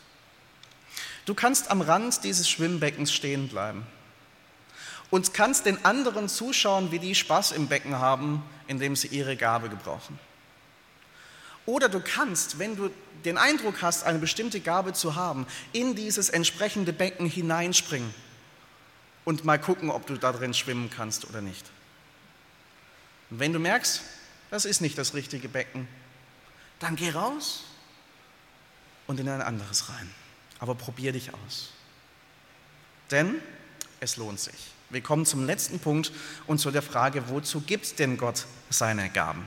Du 1.27 1.35
kannst 1.35 1.73
am 1.73 1.81
Rand 1.81 2.23
dieses 2.23 2.49
Schwimmbeckens 2.49 3.13
stehen 3.13 3.49
bleiben 3.49 3.85
und 5.11 5.35
kannst 5.35 5.67
den 5.67 5.85
anderen 5.85 6.29
zuschauen, 6.29 6.93
wie 6.93 7.01
die 7.01 7.17
Spaß 7.17 7.51
im 7.51 7.67
Becken 7.67 7.99
haben, 7.99 8.45
indem 8.69 8.95
sie 8.95 9.09
ihre 9.09 9.35
Gabe 9.35 9.69
gebrauchen. 9.69 10.21
Oder 11.67 11.89
du 11.89 11.99
kannst, 11.99 12.61
wenn 12.61 12.77
du 12.77 12.91
den 13.25 13.39
Eindruck 13.39 13.83
hast, 13.83 14.05
eine 14.05 14.21
bestimmte 14.21 14.61
Gabe 14.61 14.93
zu 14.93 15.17
haben, 15.17 15.49
in 15.73 15.97
dieses 15.97 16.29
entsprechende 16.29 16.93
Becken 16.93 17.27
hineinspringen 17.27 18.15
und 19.25 19.45
mal 19.45 19.59
gucken, 19.59 19.91
ob 19.91 20.07
du 20.07 20.17
da 20.17 20.31
drin 20.31 20.55
schwimmen 20.55 20.91
kannst 20.97 21.29
oder 21.29 21.41
nicht. 21.41 21.65
Und 23.35 23.40
wenn 23.40 23.53
du 23.53 23.59
merkst, 23.59 24.01
das 24.53 24.64
ist 24.64 24.81
nicht 24.81 24.97
das 24.97 25.12
richtige 25.12 25.49
Becken, 25.49 25.88
dann 26.79 26.94
geh 26.94 27.11
raus 27.11 27.64
und 29.09 29.18
in 29.18 29.29
ein 29.29 29.42
anderes 29.42 29.88
rein. 29.88 30.09
Aber 30.61 30.77
probier 30.77 31.11
dich 31.11 31.35
aus. 31.35 31.70
Denn 33.11 33.35
es 33.99 34.16
lohnt 34.18 34.38
sich. 34.38 34.55
Wir 34.88 35.01
kommen 35.01 35.27
zum 35.27 35.44
letzten 35.47 35.81
Punkt 35.81 36.12
und 36.47 36.59
zu 36.59 36.70
der 36.70 36.81
Frage, 36.81 37.29
wozu 37.29 37.61
gibt 37.61 37.99
denn 37.99 38.18
Gott 38.18 38.47
seine 38.70 39.11
Gaben? 39.11 39.44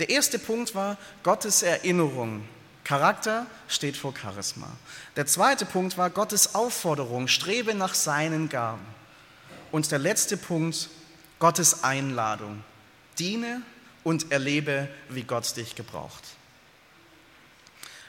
Der 0.00 0.10
erste 0.10 0.40
Punkt 0.40 0.74
war 0.74 0.96
Gottes 1.22 1.62
Erinnerung. 1.62 2.44
Charakter 2.82 3.46
steht 3.68 3.96
vor 3.96 4.14
Charisma. 4.20 4.68
Der 5.14 5.26
zweite 5.26 5.64
Punkt 5.64 5.96
war 5.96 6.10
Gottes 6.10 6.56
Aufforderung, 6.56 7.28
strebe 7.28 7.76
nach 7.76 7.94
seinen 7.94 8.48
Gaben. 8.48 8.84
Und 9.70 9.92
der 9.92 10.00
letzte 10.00 10.36
Punkt, 10.36 10.90
Gottes 11.38 11.84
Einladung. 11.84 12.64
Diene 13.18 13.62
und 14.04 14.32
erlebe, 14.32 14.88
wie 15.08 15.22
Gott 15.22 15.56
dich 15.56 15.74
gebraucht. 15.74 16.24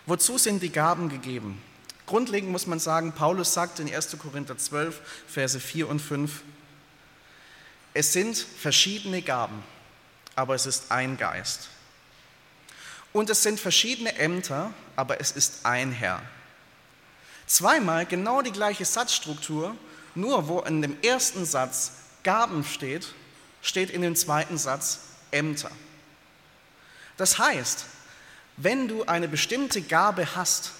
Wozu 0.05 0.37
sind 0.37 0.63
die 0.63 0.71
Gaben 0.71 1.09
gegeben? 1.09 1.61
Grundlegend 2.05 2.51
muss 2.51 2.65
man 2.65 2.79
sagen, 2.79 3.11
Paulus 3.11 3.53
sagt 3.53 3.79
in 3.79 3.93
1. 3.93 4.17
Korinther 4.17 4.57
12, 4.57 4.99
Verse 5.27 5.59
4 5.59 5.87
und 5.87 5.99
5, 5.99 6.41
es 7.93 8.13
sind 8.13 8.37
verschiedene 8.37 9.21
Gaben, 9.21 9.63
aber 10.35 10.55
es 10.55 10.65
ist 10.65 10.91
ein 10.91 11.17
Geist. 11.17 11.69
Und 13.13 13.29
es 13.29 13.43
sind 13.43 13.59
verschiedene 13.59 14.15
Ämter, 14.17 14.73
aber 14.95 15.19
es 15.19 15.31
ist 15.31 15.65
ein 15.65 15.91
Herr. 15.91 16.21
Zweimal 17.45 18.05
genau 18.05 18.41
die 18.41 18.51
gleiche 18.51 18.85
Satzstruktur, 18.85 19.75
nur 20.15 20.47
wo 20.47 20.61
in 20.61 20.81
dem 20.81 20.97
ersten 21.01 21.45
Satz 21.45 21.91
Gaben 22.23 22.63
steht, 22.63 23.13
steht 23.61 23.89
in 23.89 24.01
dem 24.01 24.15
zweiten 24.15 24.57
Satz 24.57 24.99
Ämter. 25.31 25.71
Das 27.17 27.37
heißt, 27.37 27.85
wenn 28.57 28.87
du 28.87 29.05
eine 29.05 29.27
bestimmte 29.27 29.81
Gabe 29.81 30.35
hast, 30.35 30.71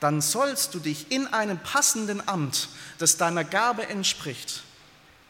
dann 0.00 0.20
sollst 0.20 0.74
du 0.74 0.78
dich 0.78 1.10
in 1.10 1.26
einem 1.26 1.58
passenden 1.58 2.26
Amt, 2.28 2.68
das 2.98 3.16
deiner 3.16 3.44
Gabe 3.44 3.86
entspricht, 3.86 4.62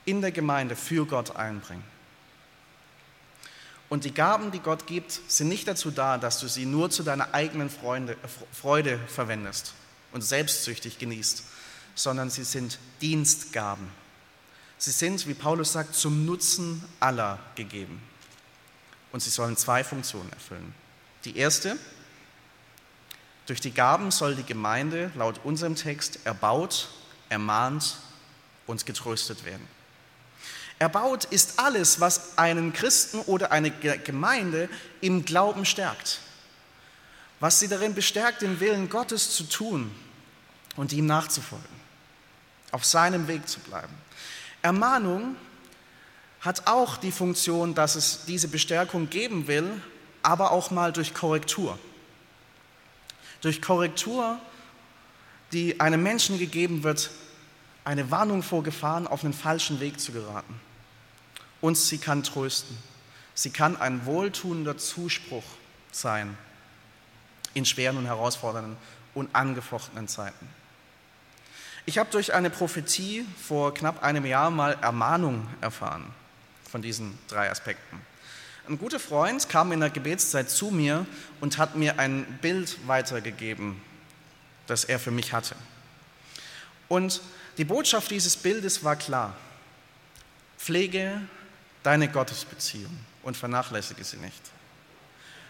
in 0.05 0.21
der 0.21 0.33
Gemeinde 0.33 0.77
für 0.77 1.07
Gott 1.07 1.37
einbringen. 1.37 1.85
Und 3.89 4.05
die 4.05 4.13
Gaben, 4.13 4.51
die 4.51 4.59
Gott 4.59 4.87
gibt, 4.87 5.21
sind 5.29 5.49
nicht 5.49 5.69
dazu 5.69 5.93
da, 5.93 6.19
dass 6.19 6.41
du 6.41 6.49
sie 6.49 6.67
nur 6.67 6.91
zu 6.91 7.05
deiner 7.05 7.35
eigenen 7.35 7.71
Freude, 7.71 8.17
Freude 8.53 8.99
verwendest 9.07 9.75
und 10.13 10.23
selbstsüchtig 10.23 10.99
genießt, 10.99 11.45
sondern 11.95 12.31
sie 12.31 12.45
sind 12.45 12.79
Dienstgaben. 13.01 13.89
Sie 14.79 14.91
sind, 14.91 15.27
wie 15.27 15.35
Paulus 15.35 15.73
sagt, 15.73 15.95
zum 15.95 16.27
Nutzen 16.27 16.85
aller 17.01 17.39
gegeben. 17.55 18.03
Und 19.13 19.21
sie 19.21 19.31
sollen 19.31 19.57
zwei 19.57 19.83
Funktionen 19.83 20.31
erfüllen. 20.33 20.75
Die 21.25 21.37
erste, 21.37 21.79
durch 23.47 23.61
die 23.61 23.73
Gaben 23.73 24.11
soll 24.11 24.35
die 24.35 24.45
Gemeinde 24.45 25.11
laut 25.15 25.41
unserem 25.45 25.77
Text 25.77 26.19
erbaut, 26.25 26.89
ermahnt 27.29 27.97
und 28.67 28.85
getröstet 28.85 29.45
werden. 29.45 29.67
Erbaut 30.79 31.25
ist 31.25 31.59
alles, 31.59 32.01
was 32.01 32.37
einen 32.37 32.73
Christen 32.73 33.21
oder 33.21 33.51
eine 33.51 33.71
Gemeinde 33.71 34.69
im 35.01 35.25
Glauben 35.25 35.65
stärkt. 35.65 36.21
Was 37.41 37.61
sie 37.61 37.69
darin 37.69 37.95
bestärkt, 37.95 38.43
den 38.43 38.61
Willen 38.61 38.91
Gottes 38.91 39.35
zu 39.35 39.45
tun 39.45 39.91
und 40.77 40.93
ihm 40.93 41.07
nachzufolgen, 41.07 41.65
auf 42.73 42.85
seinem 42.85 43.27
Weg 43.29 43.49
zu 43.49 43.61
bleiben. 43.61 43.95
Ermahnung 44.67 45.37
hat 46.41 46.67
auch 46.67 46.97
die 46.97 47.13
Funktion, 47.13 47.75
dass 47.75 47.95
es 47.95 48.25
diese 48.25 48.49
Bestärkung 48.49 49.09
geben 49.09 49.47
will, 49.47 49.81
aber 50.25 50.51
auch 50.51 50.73
mal 50.73 50.93
durch 50.93 51.15
Korrektur. 51.15 51.79
Durch 53.43 53.63
Korrektur, 53.63 54.41
die 55.53 55.79
einem 55.81 56.03
Menschen 56.03 56.39
gegeben 56.39 56.83
wird, 56.83 57.11
eine 57.85 58.11
Warnung 58.11 58.43
vor 58.43 58.65
Gefahren 58.65 59.07
auf 59.07 59.23
einen 59.23 59.33
falschen 59.33 59.79
Weg 59.79 60.01
zu 60.01 60.11
geraten. 60.11 60.61
Und 61.61 61.77
sie 61.77 61.99
kann 61.99 62.25
trösten. 62.25 62.77
Sie 63.35 63.51
kann 63.51 63.77
ein 63.77 64.05
wohltuender 64.05 64.79
Zuspruch 64.79 65.45
sein 65.93 66.37
in 67.55 67.65
schweren 67.65 67.99
und 67.99 68.07
herausfordernden 68.07 68.77
und 69.15 69.33
angefochtenen 69.33 70.09
Zeiten. 70.09 70.49
Ich 71.89 71.99
habe 71.99 72.11
durch 72.11 72.35
eine 72.35 72.51
Prophetie 72.51 73.25
vor 73.41 73.73
knapp 73.73 74.03
einem 74.03 74.27
Jahr 74.27 74.51
mal 74.51 74.77
Ermahnung 74.83 75.47
erfahren 75.61 76.13
von 76.69 76.83
diesen 76.83 77.17
drei 77.29 77.49
Aspekten. 77.49 78.01
Ein 78.69 78.77
guter 78.77 78.99
Freund 78.99 79.49
kam 79.49 79.71
in 79.71 79.79
der 79.79 79.91
Gebetszeit 79.91 80.51
zu 80.51 80.73
mir 80.73 81.07
und 81.41 81.59
hat 81.59 81.77
mir 81.77 82.01
ein 82.01 82.25
Bild 82.43 82.77
weitergegeben, 82.89 83.81
das 84.67 84.83
er 84.83 84.99
für 84.99 85.13
mich 85.13 85.33
hatte. 85.33 85.55
Und 86.89 87.21
die 87.57 87.65
Botschaft 87.65 88.11
dieses 88.11 88.37
Bildes 88.37 88.83
war 88.83 88.97
klar. 88.97 89.37
Pflege 90.59 91.21
deine 91.85 92.09
Gottesbeziehung 92.09 92.99
und 93.23 93.37
vernachlässige 93.37 94.03
sie 94.03 94.17
nicht. 94.17 94.43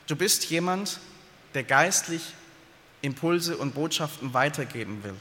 Du 0.07 0.16
bist 0.16 0.44
jemand, 0.51 1.01
der 1.55 1.64
geistlich 1.64 2.35
Impulse 3.01 3.57
und 3.57 3.75
Botschaften 3.75 4.35
weitergeben 4.35 5.03
will 5.03 5.16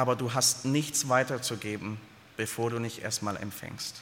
aber 0.00 0.16
du 0.16 0.32
hast 0.32 0.64
nichts 0.64 1.10
weiterzugeben, 1.10 2.00
bevor 2.38 2.70
du 2.70 2.78
nicht 2.78 3.02
erstmal 3.02 3.36
empfängst. 3.36 3.96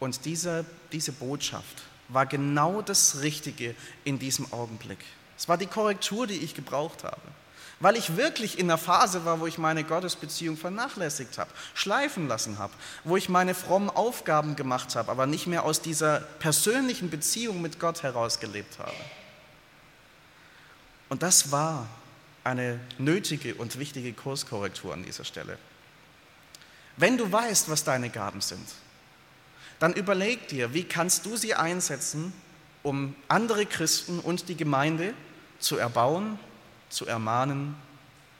Und 0.00 0.24
diese, 0.24 0.64
diese 0.90 1.12
Botschaft 1.12 1.84
war 2.08 2.26
genau 2.26 2.82
das 2.82 3.20
Richtige 3.20 3.76
in 4.02 4.18
diesem 4.18 4.52
Augenblick. 4.52 4.98
Es 5.38 5.48
war 5.48 5.56
die 5.56 5.68
Korrektur, 5.68 6.26
die 6.26 6.38
ich 6.38 6.56
gebraucht 6.56 7.04
habe, 7.04 7.20
weil 7.78 7.94
ich 7.96 8.16
wirklich 8.16 8.58
in 8.58 8.66
der 8.66 8.78
Phase 8.78 9.24
war, 9.24 9.38
wo 9.38 9.46
ich 9.46 9.58
meine 9.58 9.84
Gottesbeziehung 9.84 10.56
vernachlässigt 10.56 11.38
habe, 11.38 11.52
schleifen 11.74 12.26
lassen 12.26 12.58
habe, 12.58 12.72
wo 13.04 13.16
ich 13.16 13.28
meine 13.28 13.54
frommen 13.54 13.90
Aufgaben 13.90 14.56
gemacht 14.56 14.96
habe, 14.96 15.08
aber 15.08 15.26
nicht 15.26 15.46
mehr 15.46 15.62
aus 15.62 15.82
dieser 15.82 16.18
persönlichen 16.18 17.10
Beziehung 17.10 17.62
mit 17.62 17.78
Gott 17.78 18.02
heraus 18.02 18.40
gelebt 18.40 18.80
habe. 18.80 18.90
Und 21.10 21.22
das 21.22 21.52
war 21.52 21.86
eine 22.44 22.80
nötige 22.98 23.54
und 23.54 23.78
wichtige 23.78 24.12
Kurskorrektur 24.12 24.92
an 24.92 25.04
dieser 25.04 25.24
Stelle. 25.24 25.58
Wenn 26.96 27.16
du 27.16 27.30
weißt, 27.30 27.70
was 27.70 27.84
deine 27.84 28.10
Gaben 28.10 28.40
sind, 28.40 28.68
dann 29.78 29.94
überleg 29.94 30.48
dir, 30.48 30.74
wie 30.74 30.84
kannst 30.84 31.26
du 31.26 31.36
sie 31.36 31.54
einsetzen, 31.54 32.32
um 32.82 33.14
andere 33.28 33.66
Christen 33.66 34.18
und 34.20 34.48
die 34.48 34.56
Gemeinde 34.56 35.14
zu 35.58 35.76
erbauen, 35.76 36.38
zu 36.88 37.06
ermahnen 37.06 37.74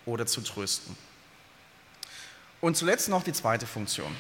oder 0.05 0.27
zu 0.27 0.41
trösten. 0.41 0.97
Und 2.61 2.77
zuletzt 2.77 3.09
noch 3.09 3.25
die 3.25 3.33
zweite 3.33 3.67
Funktion. 3.67 4.15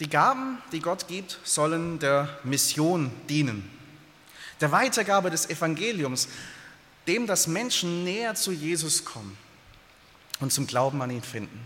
Die 0.00 0.08
Gaben, 0.08 0.58
die 0.72 0.80
Gott 0.80 1.06
gibt, 1.06 1.38
sollen 1.44 1.98
der 2.00 2.38
Mission 2.42 3.10
dienen, 3.28 3.70
der 4.60 4.72
Weitergabe 4.72 5.30
des 5.30 5.48
Evangeliums, 5.48 6.28
dem, 7.06 7.26
dass 7.26 7.46
Menschen 7.46 8.04
näher 8.04 8.34
zu 8.34 8.52
Jesus 8.52 9.04
kommen 9.04 9.36
und 10.40 10.52
zum 10.52 10.66
Glauben 10.66 11.00
an 11.02 11.10
ihn 11.10 11.22
finden. 11.22 11.60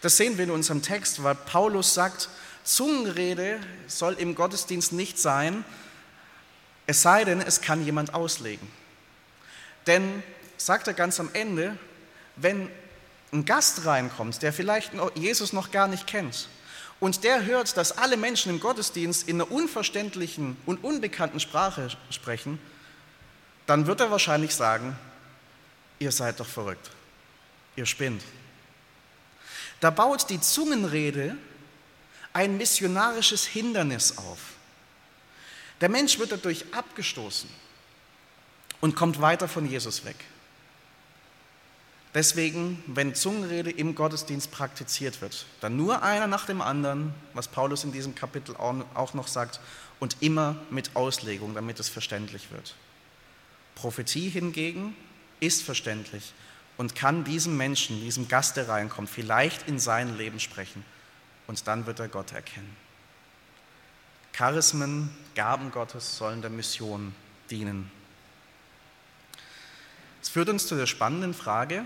Das 0.00 0.16
sehen 0.16 0.36
wir 0.38 0.44
in 0.44 0.50
unserem 0.50 0.82
Text, 0.82 1.22
weil 1.22 1.34
Paulus 1.34 1.94
sagt, 1.94 2.28
Zungenrede 2.64 3.60
soll 3.86 4.14
im 4.14 4.34
Gottesdienst 4.34 4.92
nicht 4.92 5.18
sein, 5.18 5.64
es 6.86 7.02
sei 7.02 7.24
denn, 7.24 7.40
es 7.40 7.60
kann 7.60 7.84
jemand 7.84 8.14
auslegen. 8.14 8.66
Denn, 9.86 10.22
sagt 10.56 10.86
er 10.86 10.94
ganz 10.94 11.20
am 11.20 11.30
Ende, 11.32 11.76
wenn 12.36 12.70
ein 13.32 13.44
Gast 13.44 13.84
reinkommt, 13.84 14.42
der 14.42 14.52
vielleicht 14.52 14.92
Jesus 15.14 15.52
noch 15.52 15.70
gar 15.70 15.88
nicht 15.88 16.06
kennt, 16.06 16.48
und 17.00 17.24
der 17.24 17.44
hört, 17.44 17.76
dass 17.76 17.92
alle 17.92 18.16
Menschen 18.16 18.50
im 18.50 18.60
Gottesdienst 18.60 19.28
in 19.28 19.36
einer 19.36 19.50
unverständlichen 19.50 20.56
und 20.64 20.82
unbekannten 20.84 21.40
Sprache 21.40 21.88
sprechen, 22.08 22.58
dann 23.66 23.86
wird 23.86 24.00
er 24.00 24.10
wahrscheinlich 24.10 24.54
sagen, 24.54 24.96
ihr 25.98 26.12
seid 26.12 26.40
doch 26.40 26.46
verrückt, 26.46 26.90
ihr 27.76 27.86
spinnt. 27.86 28.22
Da 29.80 29.90
baut 29.90 30.30
die 30.30 30.40
Zungenrede 30.40 31.36
ein 32.32 32.56
missionarisches 32.56 33.46
Hindernis 33.46 34.18
auf. 34.18 34.38
Der 35.80 35.88
Mensch 35.88 36.18
wird 36.18 36.32
dadurch 36.32 36.64
abgestoßen 36.72 37.48
und 38.80 38.96
kommt 38.96 39.20
weiter 39.20 39.48
von 39.48 39.68
Jesus 39.68 40.04
weg. 40.04 40.16
Deswegen, 42.14 42.82
wenn 42.86 43.14
Zungenrede 43.14 43.70
im 43.70 43.96
Gottesdienst 43.96 44.52
praktiziert 44.52 45.20
wird, 45.20 45.46
dann 45.60 45.76
nur 45.76 46.02
einer 46.02 46.28
nach 46.28 46.46
dem 46.46 46.62
anderen, 46.62 47.12
was 47.32 47.48
Paulus 47.48 47.82
in 47.82 47.90
diesem 47.90 48.14
Kapitel 48.14 48.54
auch 48.56 49.14
noch 49.14 49.26
sagt, 49.26 49.58
und 49.98 50.16
immer 50.20 50.56
mit 50.70 50.94
Auslegung, 50.94 51.54
damit 51.54 51.80
es 51.80 51.88
verständlich 51.88 52.52
wird. 52.52 52.74
Prophetie 53.74 54.28
hingegen 54.28 54.96
ist 55.40 55.62
verständlich 55.62 56.32
und 56.76 56.94
kann 56.94 57.24
diesem 57.24 57.56
Menschen, 57.56 58.00
diesem 58.00 58.28
Gast, 58.28 58.56
der 58.56 58.68
reinkommt, 58.68 59.10
vielleicht 59.10 59.68
in 59.68 59.78
sein 59.78 60.16
Leben 60.16 60.40
sprechen 60.40 60.84
und 61.46 61.66
dann 61.66 61.86
wird 61.86 62.00
er 62.00 62.08
Gott 62.08 62.32
erkennen. 62.32 62.76
Charismen, 64.32 65.10
Gaben 65.34 65.70
Gottes 65.70 66.16
sollen 66.16 66.40
der 66.40 66.50
Mission 66.50 67.14
dienen. 67.50 67.90
Es 70.20 70.28
führt 70.28 70.48
uns 70.48 70.66
zu 70.66 70.74
der 70.74 70.86
spannenden 70.86 71.34
Frage, 71.34 71.84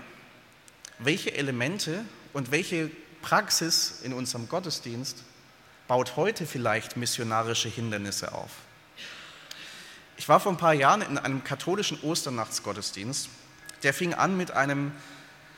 welche 0.97 1.33
Elemente 1.33 2.03
und 2.33 2.51
welche 2.51 2.89
Praxis 3.21 3.99
in 4.01 4.13
unserem 4.13 4.49
Gottesdienst 4.49 5.23
baut 5.87 6.15
heute 6.15 6.45
vielleicht 6.45 6.97
missionarische 6.97 7.69
Hindernisse 7.69 8.33
auf? 8.33 8.51
Ich 10.19 10.27
war 10.27 10.41
vor 10.41 10.51
ein 10.51 10.57
paar 10.57 10.73
Jahren 10.73 11.01
in 11.01 11.17
einem 11.17 11.45
katholischen 11.45 11.97
Osternachtsgottesdienst. 12.03 13.29
Der 13.83 13.93
fing 13.93 14.13
an 14.13 14.35
mit 14.35 14.51
einem 14.51 14.91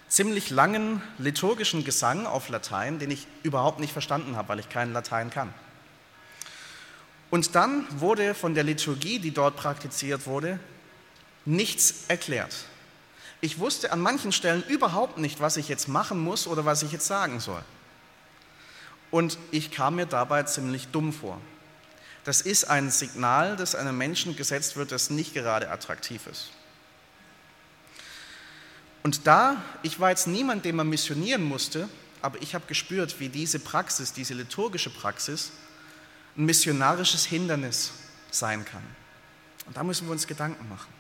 ziemlich 0.08 0.52
langen 0.52 1.02
liturgischen 1.17 1.84
Gesang 1.84 2.28
auf 2.28 2.47
Latein, 2.47 3.00
den 3.00 3.10
ich 3.10 3.26
überhaupt 3.41 3.80
nicht 3.80 3.91
verstanden 3.91 4.36
habe, 4.36 4.50
weil 4.50 4.60
ich 4.60 4.69
kein 4.69 4.93
Latein 4.93 5.32
kann. 5.32 5.52
Und 7.32 7.56
dann 7.56 7.88
wurde 8.00 8.36
von 8.36 8.54
der 8.54 8.63
Liturgie, 8.63 9.17
die 9.17 9.32
dort 9.32 9.56
praktiziert 9.56 10.28
wurde, 10.28 10.60
nichts 11.43 12.06
erklärt. 12.08 12.54
Ich 13.41 13.58
wusste 13.58 13.91
an 13.91 14.00
manchen 14.00 14.32
Stellen 14.32 14.63
überhaupt 14.67 15.17
nicht, 15.17 15.41
was 15.41 15.58
ich 15.58 15.69
jetzt 15.69 15.88
machen 15.88 16.19
muss 16.19 16.45
oder 16.45 16.65
was 16.65 16.84
ich 16.84 16.91
jetzt 16.91 17.08
sagen 17.08 17.39
soll. 17.39 17.63
Und 19.10 19.39
ich 19.50 19.71
kam 19.71 19.95
mir 19.95 20.06
dabei 20.06 20.43
ziemlich 20.43 20.89
dumm 20.89 21.13
vor. 21.13 21.41
Das 22.24 22.42
ist 22.42 22.66
ein 22.66 22.92
Signal, 22.92 23.56
das 23.56 23.74
einem 23.74 23.98
Menschen 23.98 24.36
gesetzt 24.36 24.76
wird, 24.76 24.92
das 24.92 25.10
nicht 25.10 25.34
gerade 25.34 25.70
attraktiv 25.70 26.28
ist. 26.28 26.52
Und 29.04 29.26
da, 29.26 29.62
ich 29.82 30.00
war 30.00 30.12
jetzt 30.12 30.28
niemand, 30.28 30.64
den 30.66 30.76
man 30.76 30.88
missionieren 30.88 31.44
musste, 31.44 31.90
aber 32.22 32.40
ich 32.42 32.54
habe 32.54 32.68
gespürt, 32.68 33.20
wie 33.20 33.30
diese 33.30 33.60
Praxis, 33.60 34.14
diese 34.14 34.36
liturgische 34.36 34.92
Praxis, 34.92 35.52
ein 36.38 36.46
missionarisches 36.46 37.26
Hindernis 37.26 37.92
sein 38.30 38.64
kann. 38.64 38.84
Und 39.66 39.76
da 39.76 39.84
müssen 39.84 40.08
wir 40.08 40.12
uns 40.12 40.28
Gedanken 40.28 40.70
machen. 40.70 40.92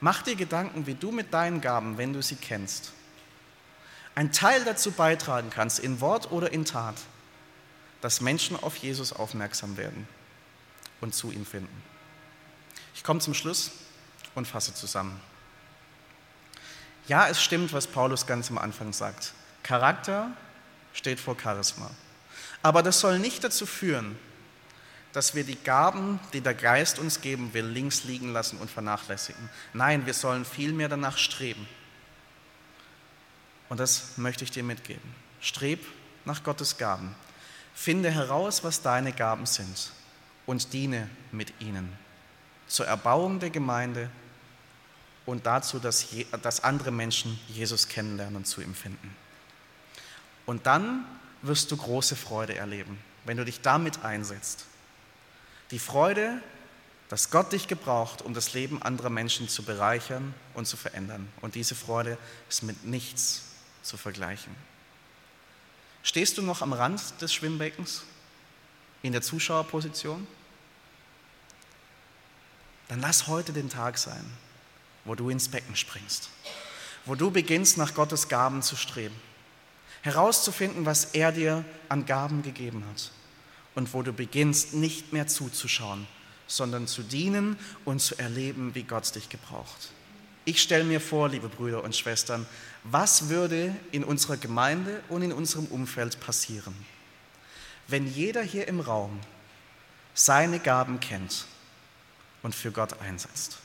Mach 0.00 0.22
dir 0.22 0.36
Gedanken, 0.36 0.86
wie 0.86 0.94
du 0.94 1.10
mit 1.10 1.34
deinen 1.34 1.60
Gaben, 1.60 1.98
wenn 1.98 2.12
du 2.12 2.22
sie 2.22 2.36
kennst, 2.36 2.92
einen 4.14 4.32
Teil 4.32 4.64
dazu 4.64 4.90
beitragen 4.92 5.50
kannst, 5.50 5.78
in 5.78 6.00
Wort 6.00 6.32
oder 6.32 6.52
in 6.52 6.64
Tat, 6.64 6.96
dass 8.00 8.20
Menschen 8.20 8.56
auf 8.56 8.76
Jesus 8.76 9.12
aufmerksam 9.12 9.76
werden 9.76 10.06
und 11.00 11.14
zu 11.14 11.30
ihm 11.30 11.46
finden. 11.46 11.82
Ich 12.94 13.04
komme 13.04 13.20
zum 13.20 13.34
Schluss 13.34 13.72
und 14.34 14.46
fasse 14.46 14.74
zusammen. 14.74 15.20
Ja, 17.06 17.28
es 17.28 17.42
stimmt, 17.42 17.72
was 17.72 17.86
Paulus 17.86 18.26
ganz 18.26 18.50
am 18.50 18.58
Anfang 18.58 18.92
sagt. 18.92 19.32
Charakter 19.62 20.30
steht 20.92 21.20
vor 21.20 21.36
Charisma. 21.40 21.90
Aber 22.62 22.82
das 22.82 23.00
soll 23.00 23.18
nicht 23.18 23.44
dazu 23.44 23.66
führen, 23.66 24.18
dass 25.12 25.34
wir 25.34 25.44
die 25.44 25.56
Gaben, 25.56 26.20
die 26.32 26.40
der 26.40 26.54
Geist 26.54 26.98
uns 26.98 27.20
geben 27.20 27.54
will, 27.54 27.64
links 27.64 28.04
liegen 28.04 28.32
lassen 28.32 28.58
und 28.58 28.70
vernachlässigen. 28.70 29.48
Nein, 29.72 30.06
wir 30.06 30.14
sollen 30.14 30.44
vielmehr 30.44 30.88
danach 30.88 31.16
streben. 31.16 31.66
Und 33.68 33.80
das 33.80 34.16
möchte 34.16 34.44
ich 34.44 34.50
dir 34.50 34.62
mitgeben. 34.62 35.14
Streb 35.40 35.84
nach 36.24 36.42
Gottes 36.42 36.76
Gaben. 36.76 37.14
Finde 37.80 38.10
heraus, 38.10 38.64
was 38.64 38.82
deine 38.82 39.12
Gaben 39.12 39.46
sind 39.46 39.92
und 40.46 40.72
diene 40.72 41.08
mit 41.30 41.60
ihnen 41.60 41.96
zur 42.66 42.88
Erbauung 42.88 43.38
der 43.38 43.50
Gemeinde 43.50 44.10
und 45.26 45.46
dazu, 45.46 45.78
dass, 45.78 46.08
dass 46.42 46.64
andere 46.64 46.90
Menschen 46.90 47.38
Jesus 47.46 47.86
kennenlernen 47.86 48.34
und 48.34 48.46
zu 48.48 48.62
ihm 48.62 48.74
finden. 48.74 49.14
Und 50.44 50.66
dann 50.66 51.04
wirst 51.42 51.70
du 51.70 51.76
große 51.76 52.16
Freude 52.16 52.56
erleben, 52.56 52.98
wenn 53.24 53.36
du 53.36 53.44
dich 53.44 53.60
damit 53.60 54.04
einsetzt. 54.04 54.66
Die 55.70 55.78
Freude, 55.78 56.42
dass 57.08 57.30
Gott 57.30 57.52
dich 57.52 57.68
gebraucht, 57.68 58.22
um 58.22 58.34
das 58.34 58.54
Leben 58.54 58.82
anderer 58.82 59.10
Menschen 59.10 59.48
zu 59.48 59.62
bereichern 59.62 60.34
und 60.54 60.66
zu 60.66 60.76
verändern. 60.76 61.28
Und 61.42 61.54
diese 61.54 61.76
Freude 61.76 62.18
ist 62.48 62.64
mit 62.64 62.84
nichts 62.84 63.44
zu 63.84 63.96
vergleichen. 63.96 64.52
Stehst 66.08 66.38
du 66.38 66.42
noch 66.42 66.62
am 66.62 66.72
Rand 66.72 67.02
des 67.20 67.34
Schwimmbeckens, 67.34 68.02
in 69.02 69.12
der 69.12 69.20
Zuschauerposition? 69.20 70.26
Dann 72.88 73.02
lass 73.02 73.26
heute 73.26 73.52
den 73.52 73.68
Tag 73.68 73.98
sein, 73.98 74.24
wo 75.04 75.14
du 75.14 75.28
ins 75.28 75.50
Becken 75.50 75.76
springst, 75.76 76.30
wo 77.04 77.14
du 77.14 77.30
beginnst, 77.30 77.76
nach 77.76 77.92
Gottes 77.92 78.28
Gaben 78.28 78.62
zu 78.62 78.74
streben, 78.74 79.14
herauszufinden, 80.00 80.86
was 80.86 81.04
er 81.12 81.30
dir 81.30 81.62
an 81.90 82.06
Gaben 82.06 82.40
gegeben 82.40 82.86
hat 82.88 83.10
und 83.74 83.92
wo 83.92 84.00
du 84.00 84.14
beginnst, 84.14 84.72
nicht 84.72 85.12
mehr 85.12 85.26
zuzuschauen, 85.26 86.06
sondern 86.46 86.86
zu 86.86 87.02
dienen 87.02 87.58
und 87.84 88.00
zu 88.00 88.18
erleben, 88.18 88.74
wie 88.74 88.84
Gott 88.84 89.14
dich 89.14 89.28
gebraucht. 89.28 89.90
Ich 90.48 90.62
stelle 90.62 90.84
mir 90.84 90.98
vor, 90.98 91.28
liebe 91.28 91.50
Brüder 91.50 91.84
und 91.84 91.94
Schwestern, 91.94 92.46
was 92.82 93.28
würde 93.28 93.76
in 93.92 94.02
unserer 94.02 94.38
Gemeinde 94.38 95.02
und 95.10 95.20
in 95.20 95.30
unserem 95.30 95.66
Umfeld 95.66 96.20
passieren, 96.20 96.74
wenn 97.86 98.06
jeder 98.06 98.40
hier 98.40 98.66
im 98.66 98.80
Raum 98.80 99.20
seine 100.14 100.58
Gaben 100.58 101.00
kennt 101.00 101.44
und 102.42 102.54
für 102.54 102.72
Gott 102.72 102.98
einsetzt. 103.02 103.58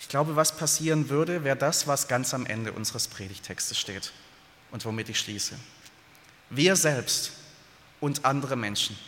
Ich 0.00 0.08
glaube, 0.08 0.34
was 0.34 0.56
passieren 0.56 1.08
würde, 1.08 1.44
wäre 1.44 1.56
das, 1.56 1.86
was 1.86 2.08
ganz 2.08 2.34
am 2.34 2.44
Ende 2.44 2.72
unseres 2.72 3.06
Predigtextes 3.06 3.78
steht 3.78 4.12
und 4.72 4.84
womit 4.84 5.08
ich 5.08 5.20
schließe. 5.20 5.54
Wir 6.50 6.74
selbst 6.74 7.30
und 8.00 8.24
andere 8.24 8.56
Menschen 8.56 8.98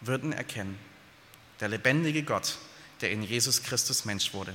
würden 0.00 0.32
erkennen, 0.32 0.78
der 1.60 1.68
lebendige 1.68 2.22
Gott, 2.22 2.56
der 3.02 3.10
in 3.10 3.22
Jesus 3.22 3.62
Christus 3.62 4.06
Mensch 4.06 4.32
wurde, 4.32 4.54